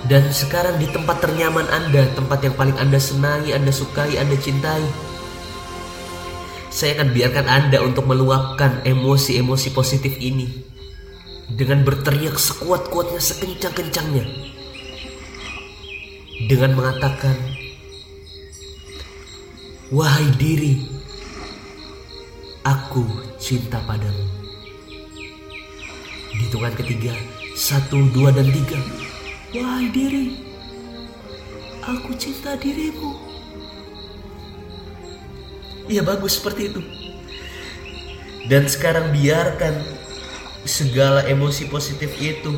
Dan 0.05 0.29
sekarang 0.29 0.77
di 0.77 0.85
tempat 0.93 1.17
ternyaman 1.25 1.65
Anda, 1.73 2.05
tempat 2.13 2.45
yang 2.45 2.53
paling 2.53 2.77
Anda 2.77 3.01
senangi, 3.01 3.57
Anda 3.57 3.73
sukai, 3.73 4.21
Anda 4.21 4.37
cintai, 4.37 4.85
saya 6.77 6.93
akan 7.01 7.09
biarkan 7.09 7.49
Anda 7.49 7.81
untuk 7.81 8.05
meluapkan 8.05 8.85
emosi-emosi 8.85 9.73
positif 9.73 10.13
ini 10.21 10.45
dengan 11.49 11.81
berteriak 11.81 12.37
sekuat-kuatnya, 12.37 13.17
sekencang-kencangnya. 13.17 14.25
Dengan 16.45 16.77
mengatakan, 16.77 17.33
Wahai 19.89 20.29
diri, 20.37 20.85
aku 22.61 23.09
cinta 23.41 23.81
padamu. 23.81 24.27
Di 26.29 26.45
hitungan 26.45 26.77
ketiga, 26.77 27.17
satu, 27.57 28.05
dua, 28.13 28.29
dan 28.29 28.53
tiga. 28.53 28.77
Wahai 29.57 29.89
diri, 29.89 30.45
aku 31.81 32.13
cinta 32.21 32.53
dirimu. 32.53 33.26
Iya 35.87 36.03
bagus 36.03 36.35
seperti 36.39 36.75
itu. 36.75 36.81
Dan 38.47 38.67
sekarang 38.67 39.11
biarkan 39.11 39.75
segala 40.67 41.23
emosi 41.27 41.71
positif 41.71 42.11
itu 42.19 42.51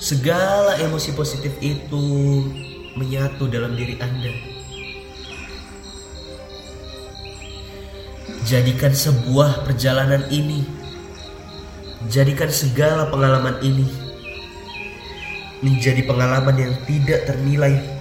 segala 0.00 0.80
emosi 0.80 1.12
positif 1.12 1.52
itu 1.60 2.04
menyatu 2.96 3.44
dalam 3.52 3.76
diri 3.76 4.00
Anda. 4.00 4.32
Jadikan 8.48 8.96
sebuah 8.96 9.68
perjalanan 9.68 10.24
ini, 10.32 10.64
jadikan 12.08 12.48
segala 12.48 13.12
pengalaman 13.12 13.60
ini 13.60 13.86
menjadi 15.60 16.02
pengalaman 16.08 16.56
yang 16.56 16.74
tidak 16.88 17.28
ternilai 17.28 17.99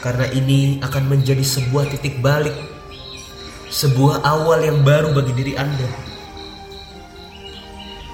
karena 0.00 0.26
ini 0.32 0.80
akan 0.80 1.12
menjadi 1.12 1.44
sebuah 1.44 1.92
titik 1.92 2.24
balik, 2.24 2.56
sebuah 3.68 4.24
awal 4.24 4.64
yang 4.64 4.80
baru 4.80 5.12
bagi 5.12 5.36
diri 5.36 5.54
Anda. 5.60 5.88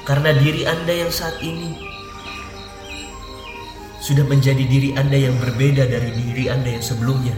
Karena 0.03 0.35
diri 0.35 0.67
Anda 0.67 1.07
yang 1.07 1.11
saat 1.15 1.39
ini 1.43 1.79
sudah 4.03 4.27
menjadi 4.27 4.67
diri 4.67 4.95
Anda 4.99 5.19
yang 5.19 5.39
berbeda 5.39 5.87
dari 5.87 6.11
diri 6.11 6.51
Anda 6.51 6.75
yang 6.75 6.85
sebelumnya. 6.85 7.35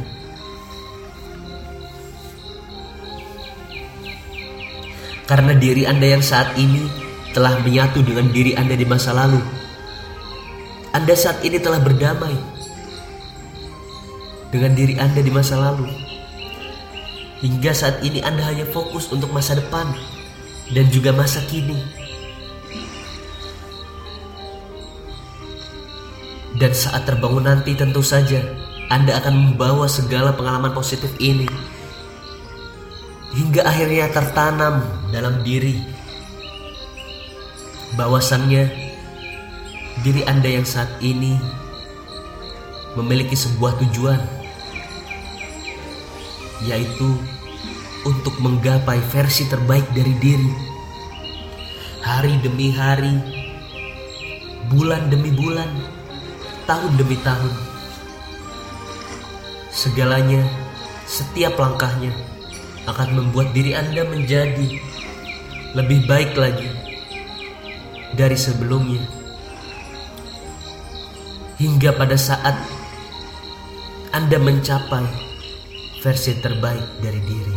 Karena 5.29 5.53
diri 5.53 5.85
Anda 5.85 6.17
yang 6.17 6.25
saat 6.25 6.57
ini 6.57 6.89
telah 7.37 7.61
menyatu 7.61 8.01
dengan 8.01 8.33
diri 8.33 8.57
Anda 8.57 8.73
di 8.73 8.89
masa 8.89 9.13
lalu. 9.13 9.45
Anda 10.97 11.13
saat 11.13 11.45
ini 11.45 11.61
telah 11.61 11.85
berdamai 11.85 12.58
dengan 14.49 14.73
diri 14.73 14.97
Anda 14.97 15.21
di 15.21 15.33
masa 15.33 15.61
lalu. 15.61 15.89
Hingga 17.39 17.71
saat 17.71 18.03
ini 18.03 18.19
Anda 18.25 18.43
hanya 18.43 18.67
fokus 18.67 19.13
untuk 19.15 19.31
masa 19.31 19.55
depan 19.55 19.87
dan 20.75 20.91
juga 20.91 21.15
masa 21.15 21.45
kini. 21.47 21.79
Dan 26.59 26.75
saat 26.75 27.07
terbangun 27.07 27.47
nanti 27.47 27.79
tentu 27.79 28.03
saja 28.03 28.43
Anda 28.91 29.23
akan 29.23 29.55
membawa 29.55 29.87
segala 29.87 30.35
pengalaman 30.35 30.75
positif 30.75 31.15
ini 31.23 31.47
hingga 33.39 33.63
akhirnya 33.63 34.11
tertanam 34.11 34.83
dalam 35.15 35.45
diri 35.47 35.79
bahwasannya 37.95 38.67
diri 40.03 40.23
Anda 40.27 40.59
yang 40.59 40.67
saat 40.67 40.89
ini 40.99 41.37
memiliki 42.97 43.39
sebuah 43.39 43.79
tujuan 43.85 44.38
yaitu 46.67 47.15
untuk 48.07 48.35
menggapai 48.41 48.99
versi 49.11 49.47
terbaik 49.47 49.87
dari 49.95 50.15
diri. 50.19 50.51
Hari 52.03 52.41
demi 52.41 52.73
hari, 52.73 53.15
bulan 54.73 55.13
demi 55.13 55.29
bulan, 55.35 55.69
tahun 56.65 56.93
demi 56.97 57.19
tahun. 57.21 57.55
Segalanya, 59.69 60.43
setiap 61.05 61.59
langkahnya 61.61 62.11
akan 62.89 63.09
membuat 63.13 63.53
diri 63.53 63.77
Anda 63.77 64.09
menjadi 64.09 64.69
lebih 65.77 66.09
baik 66.09 66.33
lagi 66.39 66.71
dari 68.17 68.39
sebelumnya. 68.39 69.05
Hingga 71.59 71.91
pada 71.99 72.15
saat 72.15 72.55
Anda 74.15 74.39
mencapai 74.41 75.28
versi 75.99 76.31
terbaik 76.39 77.03
dari 77.03 77.21
diri. 77.27 77.57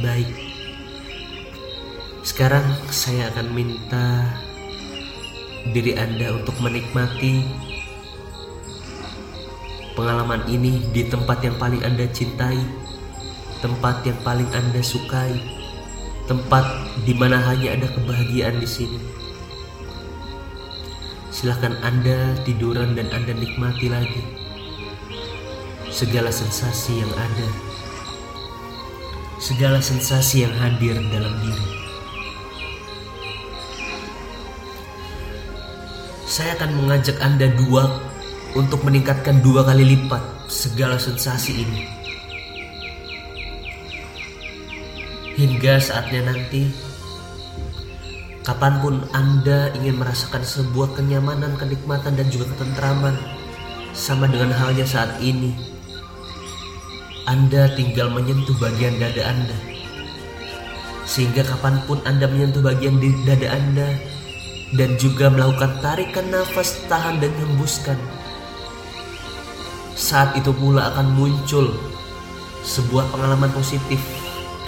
Baik, 0.00 0.30
sekarang 2.24 2.64
saya 2.88 3.28
akan 3.32 3.48
minta 3.52 4.24
diri 5.76 5.92
Anda 5.96 6.32
untuk 6.40 6.56
menikmati 6.60 7.44
pengalaman 9.92 10.48
ini 10.48 10.80
di 10.92 11.04
tempat 11.04 11.44
yang 11.44 11.56
paling 11.60 11.84
Anda 11.84 12.08
cintai, 12.08 12.64
tempat 13.60 14.08
yang 14.08 14.16
paling 14.24 14.48
Anda 14.56 14.80
sukai, 14.80 15.36
tempat 16.24 16.64
di 17.04 17.12
mana 17.12 17.44
hanya 17.44 17.76
ada 17.76 17.92
kebahagiaan 17.92 18.56
di 18.56 18.68
sini. 18.68 19.00
Silahkan 21.28 21.76
Anda 21.84 22.40
tiduran 22.48 22.96
dan 22.96 23.12
Anda 23.12 23.36
nikmati 23.36 23.92
lagi 23.92 24.43
segala 25.94 26.26
sensasi 26.34 27.06
yang 27.06 27.12
ada, 27.14 27.48
segala 29.38 29.78
sensasi 29.78 30.42
yang 30.42 30.50
hadir 30.58 30.98
dalam 31.14 31.30
diri. 31.38 31.68
Saya 36.26 36.58
akan 36.58 36.82
mengajak 36.82 37.14
Anda 37.22 37.46
dua 37.54 38.02
untuk 38.58 38.82
meningkatkan 38.82 39.38
dua 39.38 39.62
kali 39.62 39.86
lipat 39.94 40.50
segala 40.50 40.98
sensasi 40.98 41.62
ini. 41.62 41.86
Hingga 45.38 45.78
saatnya 45.78 46.26
nanti, 46.26 46.74
kapan 48.42 48.82
pun 48.82 48.94
Anda 49.14 49.70
ingin 49.78 50.02
merasakan 50.02 50.42
sebuah 50.42 50.98
kenyamanan, 50.98 51.54
kenikmatan, 51.54 52.18
dan 52.18 52.26
juga 52.34 52.50
ketentraman, 52.50 53.14
sama 53.94 54.26
dengan 54.26 54.50
halnya 54.58 54.82
saat 54.82 55.22
ini, 55.22 55.73
Anda 57.24 57.72
tinggal 57.72 58.12
menyentuh 58.12 58.52
bagian 58.60 59.00
dada 59.00 59.24
Anda. 59.24 59.56
Sehingga 61.08 61.44
kapan 61.44 61.80
pun 61.88 62.00
Anda 62.04 62.28
menyentuh 62.28 62.60
bagian 62.60 63.00
dada 63.24 63.48
Anda, 63.48 63.88
dan 64.76 65.00
juga 65.00 65.32
melakukan 65.32 65.80
tarikan 65.80 66.28
nafas 66.28 66.76
tahan 66.90 67.24
dan 67.24 67.32
hembuskan. 67.40 67.96
Saat 69.94 70.36
itu 70.36 70.52
pula 70.52 70.92
akan 70.92 71.16
muncul 71.16 71.72
sebuah 72.66 73.08
pengalaman 73.08 73.52
positif, 73.56 74.00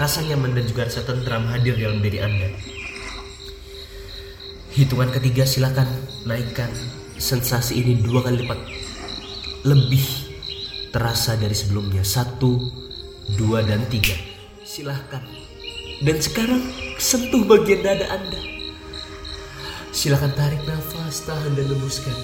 rasa 0.00 0.24
nyaman 0.24 0.57
dan 0.57 0.64
juga 0.64 0.88
rasa 0.88 1.04
tentram 1.04 1.44
hadir 1.52 1.76
dalam 1.76 2.00
diri 2.00 2.24
Anda. 2.24 2.48
Hitungan 4.76 5.09
ketiga 5.12 5.48
silakan 5.48 5.88
naikkan 6.28 6.68
sensasi 7.16 7.80
ini 7.80 8.00
dua 8.04 8.20
kali 8.20 8.44
lipat 8.44 8.61
lebih 9.64 10.26
terasa 10.97 11.36
dari 11.36 11.53
sebelumnya. 11.53 12.01
Satu, 12.01 12.57
dua, 13.36 13.61
dan 13.61 13.84
tiga. 13.92 14.16
Silahkan. 14.64 15.20
Dan 16.01 16.16
sekarang 16.16 16.64
sentuh 16.97 17.44
bagian 17.44 17.84
dada 17.84 18.09
Anda. 18.09 18.40
Silahkan 19.92 20.32
tarik 20.32 20.64
nafas, 20.64 21.20
tahan 21.28 21.53
dan 21.53 21.68
lembuskan. 21.68 22.16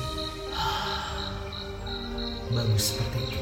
Bagus 2.52 2.96
seperti 2.96 3.18
itu. 3.20 3.40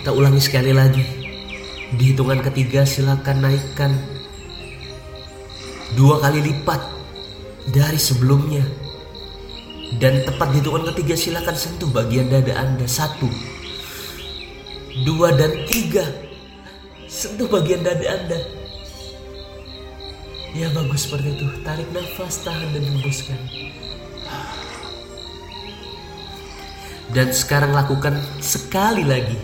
Kita 0.00 0.12
ulangi 0.12 0.40
sekali 0.44 0.76
lagi. 0.76 1.04
Di 1.96 2.12
hitungan 2.12 2.44
ketiga 2.44 2.84
silakan 2.84 3.48
naikkan 3.48 3.92
dua 5.96 6.20
kali 6.20 6.52
lipat 6.52 6.80
dari 7.72 7.96
sebelumnya. 7.96 8.83
Dan 10.00 10.24
tepat 10.26 10.50
di 10.52 10.58
hitungan 10.58 10.84
ketiga 10.92 11.14
silakan 11.14 11.56
sentuh 11.56 11.90
bagian 11.92 12.26
dada 12.32 12.52
Anda. 12.56 12.86
Satu, 12.88 13.28
dua, 15.04 15.32
dan 15.36 15.64
tiga. 15.70 16.02
Sentuh 17.06 17.46
bagian 17.46 17.84
dada 17.84 18.02
Anda. 18.02 18.40
Ya 20.54 20.70
bagus 20.70 21.06
seperti 21.06 21.34
itu. 21.34 21.46
Tarik 21.66 21.88
nafas, 21.90 22.42
tahan 22.46 22.68
dan 22.74 22.84
hembuskan. 22.86 23.40
Dan 27.14 27.30
sekarang 27.30 27.70
lakukan 27.70 28.18
sekali 28.42 29.06
lagi. 29.06 29.38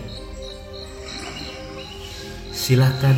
Silakan 2.51 3.15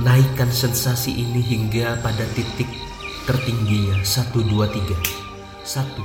naikkan 0.00 0.48
sensasi 0.48 1.12
ini 1.12 1.44
hingga 1.44 2.00
pada 2.00 2.24
titik 2.32 2.68
tertingginya. 3.30 4.02
Satu, 4.02 4.42
dua, 4.42 4.66
tiga. 4.66 4.98
Satu, 5.62 6.02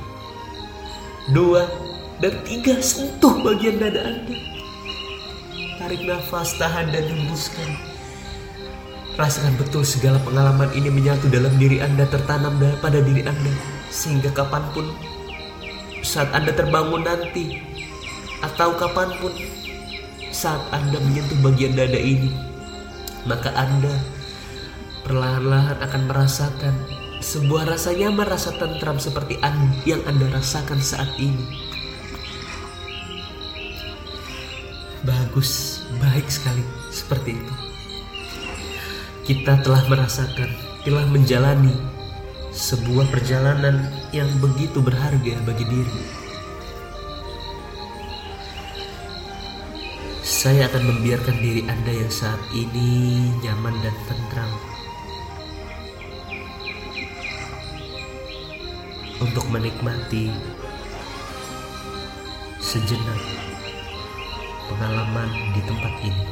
dua, 1.34 1.66
dan 2.22 2.38
tiga. 2.46 2.78
Sentuh 2.78 3.42
bagian 3.42 3.82
dada 3.82 4.06
Anda. 4.06 4.38
Tarik 5.82 6.02
nafas, 6.06 6.54
tahan 6.62 6.94
dan 6.94 7.04
hembuskan. 7.10 7.70
Rasakan 9.16 9.56
betul 9.58 9.82
segala 9.88 10.20
pengalaman 10.22 10.70
ini 10.78 10.92
menyatu 10.94 11.26
dalam 11.32 11.56
diri 11.58 11.82
Anda, 11.82 12.06
tertanam 12.06 12.62
pada 12.80 13.02
diri 13.02 13.26
Anda. 13.26 13.54
Sehingga 13.90 14.30
kapan 14.30 14.62
pun 14.76 14.86
saat 16.06 16.30
Anda 16.36 16.54
terbangun 16.54 17.02
nanti, 17.02 17.58
atau 18.44 18.78
kapan 18.78 19.10
pun 19.18 19.34
saat 20.30 20.62
Anda 20.70 21.00
menyentuh 21.00 21.40
bagian 21.42 21.80
dada 21.80 21.98
ini, 21.98 22.30
maka 23.24 23.56
Anda 23.56 23.96
perlahan-lahan 25.08 25.80
akan 25.80 26.02
merasakan 26.12 26.76
sebuah 27.26 27.74
rasa 27.74 27.98
nyaman, 27.98 28.30
rasa 28.30 28.54
tentram 28.54 29.02
seperti 29.02 29.42
yang 29.90 30.06
Anda 30.06 30.30
rasakan 30.30 30.78
saat 30.78 31.10
ini. 31.18 31.66
Bagus, 35.02 35.82
baik 35.98 36.30
sekali 36.30 36.62
seperti 36.94 37.34
itu 37.34 37.56
kita 39.26 39.58
telah 39.66 39.82
merasakan, 39.90 40.54
telah 40.86 41.02
menjalani 41.10 41.74
sebuah 42.54 43.10
perjalanan 43.10 43.90
yang 44.14 44.30
begitu 44.38 44.86
berharga 44.86 45.34
bagi 45.42 45.66
diri. 45.66 46.02
Saya 50.22 50.70
akan 50.70 50.84
membiarkan 50.94 51.42
diri 51.42 51.66
Anda 51.66 52.06
yang 52.06 52.12
saat 52.14 52.38
ini 52.54 53.34
nyaman 53.42 53.82
dan 53.82 53.98
tentram 54.06 54.75
untuk 59.24 59.48
menikmati 59.52 60.32
sejenak 62.60 63.22
pengalaman 64.68 65.30
di 65.54 65.62
tempat 65.64 65.94
ini. 66.04 66.26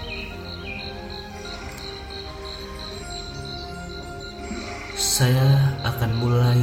saya 5.14 5.78
akan 5.86 6.12
mulai 6.18 6.58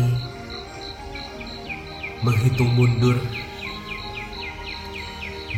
menghitung 2.26 2.74
mundur 2.74 3.14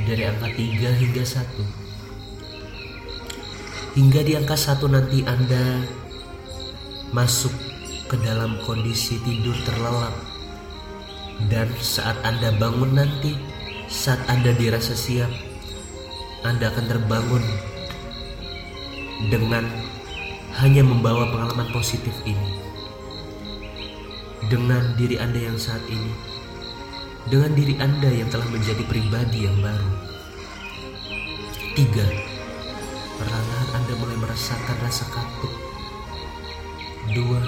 dari 0.05 0.29
angka 0.29 0.53
3 0.53 1.01
hingga 1.01 1.25
1 1.25 3.97
hingga 3.97 4.21
di 4.29 4.37
angka 4.37 4.61
1 4.61 4.93
nanti 4.93 5.25
Anda 5.25 5.89
masuk 7.17 7.57
ke 8.13 8.21
dalam 8.21 8.61
kondisi 8.67 9.17
tidur 9.25 9.57
terlelap 9.65 10.32
dan 11.49 11.71
saat 11.81 12.19
Anda 12.23 12.55
bangun 12.61 12.99
nanti 12.99 13.39
saat 13.89 14.21
Anda 14.29 14.55
dirasa 14.55 14.95
siap 14.95 15.31
Anda 16.47 16.71
akan 16.71 16.87
terbangun 16.87 17.43
dengan 19.31 19.67
hanya 20.61 20.85
membawa 20.85 21.31
pengalaman 21.33 21.71
positif 21.73 22.13
ini 22.29 22.63
dengan 24.51 24.83
diri 24.99 25.17
Anda 25.17 25.49
yang 25.49 25.59
saat 25.59 25.81
ini, 25.87 26.13
dengan 27.31 27.57
diri 27.57 27.75
Anda 27.79 28.11
yang 28.11 28.29
telah 28.29 28.45
menjadi 28.51 28.83
pribadi 28.85 29.47
yang 29.47 29.57
baru. 29.63 29.91
Tiga, 31.73 32.07
perlahan 33.17 33.69
Anda 33.73 33.93
mulai 33.97 34.19
merasakan 34.19 34.77
rasa 34.83 35.09
kantuk. 35.09 35.55
Dua, 37.17 37.41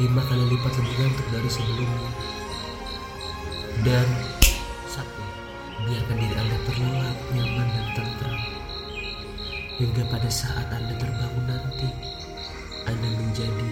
lima 0.00 0.22
kali 0.26 0.44
lipat 0.50 0.72
lebih 0.82 0.94
ngantuk 0.98 1.26
dari 1.30 1.50
sebelumnya. 1.52 2.10
Dan 3.84 4.08
satu, 4.88 5.22
biarkan 5.84 6.16
diri 6.16 6.34
Anda 6.38 6.58
terlelap, 6.64 7.18
nyaman 7.36 7.68
dan 7.68 7.86
tentram. 7.92 8.40
Hingga 9.76 10.02
pada 10.08 10.30
saat 10.32 10.68
Anda 10.72 10.94
terbangun 10.96 11.44
nanti, 11.44 11.88
Anda 12.88 13.08
menjadi 13.20 13.70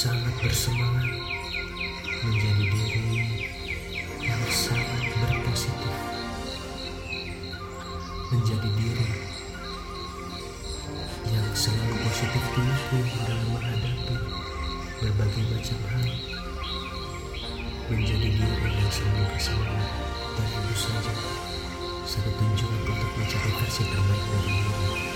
sangat 0.00 0.32
bersemangat 0.40 1.12
menjadi 2.24 2.64
diri 2.72 3.20
yang 4.24 4.44
sangat 4.48 5.12
berpositif 5.20 5.96
menjadi 8.32 8.68
diri 8.80 9.08
yang 11.36 11.48
selalu 11.52 11.96
positif 12.06 12.44
thinking 12.54 13.08
dalam 13.28 13.48
menghadapi 13.50 14.16
berbagai 15.02 15.44
macam 15.52 15.78
hal 15.90 16.29
menjadi 17.90 18.28
diri 18.30 18.70
yang 18.70 18.92
selalu 18.94 19.26
bersemangat 19.34 19.90
dan 20.38 20.46
tentu 20.46 20.74
saja. 20.78 21.12
Satu 22.06 22.30
tunjukan 22.38 22.80
untuk 22.86 23.10
mencari 23.18 23.50
versi 23.58 23.82
terbaik 23.82 24.24
dari 24.30 24.54
diri 24.62 25.09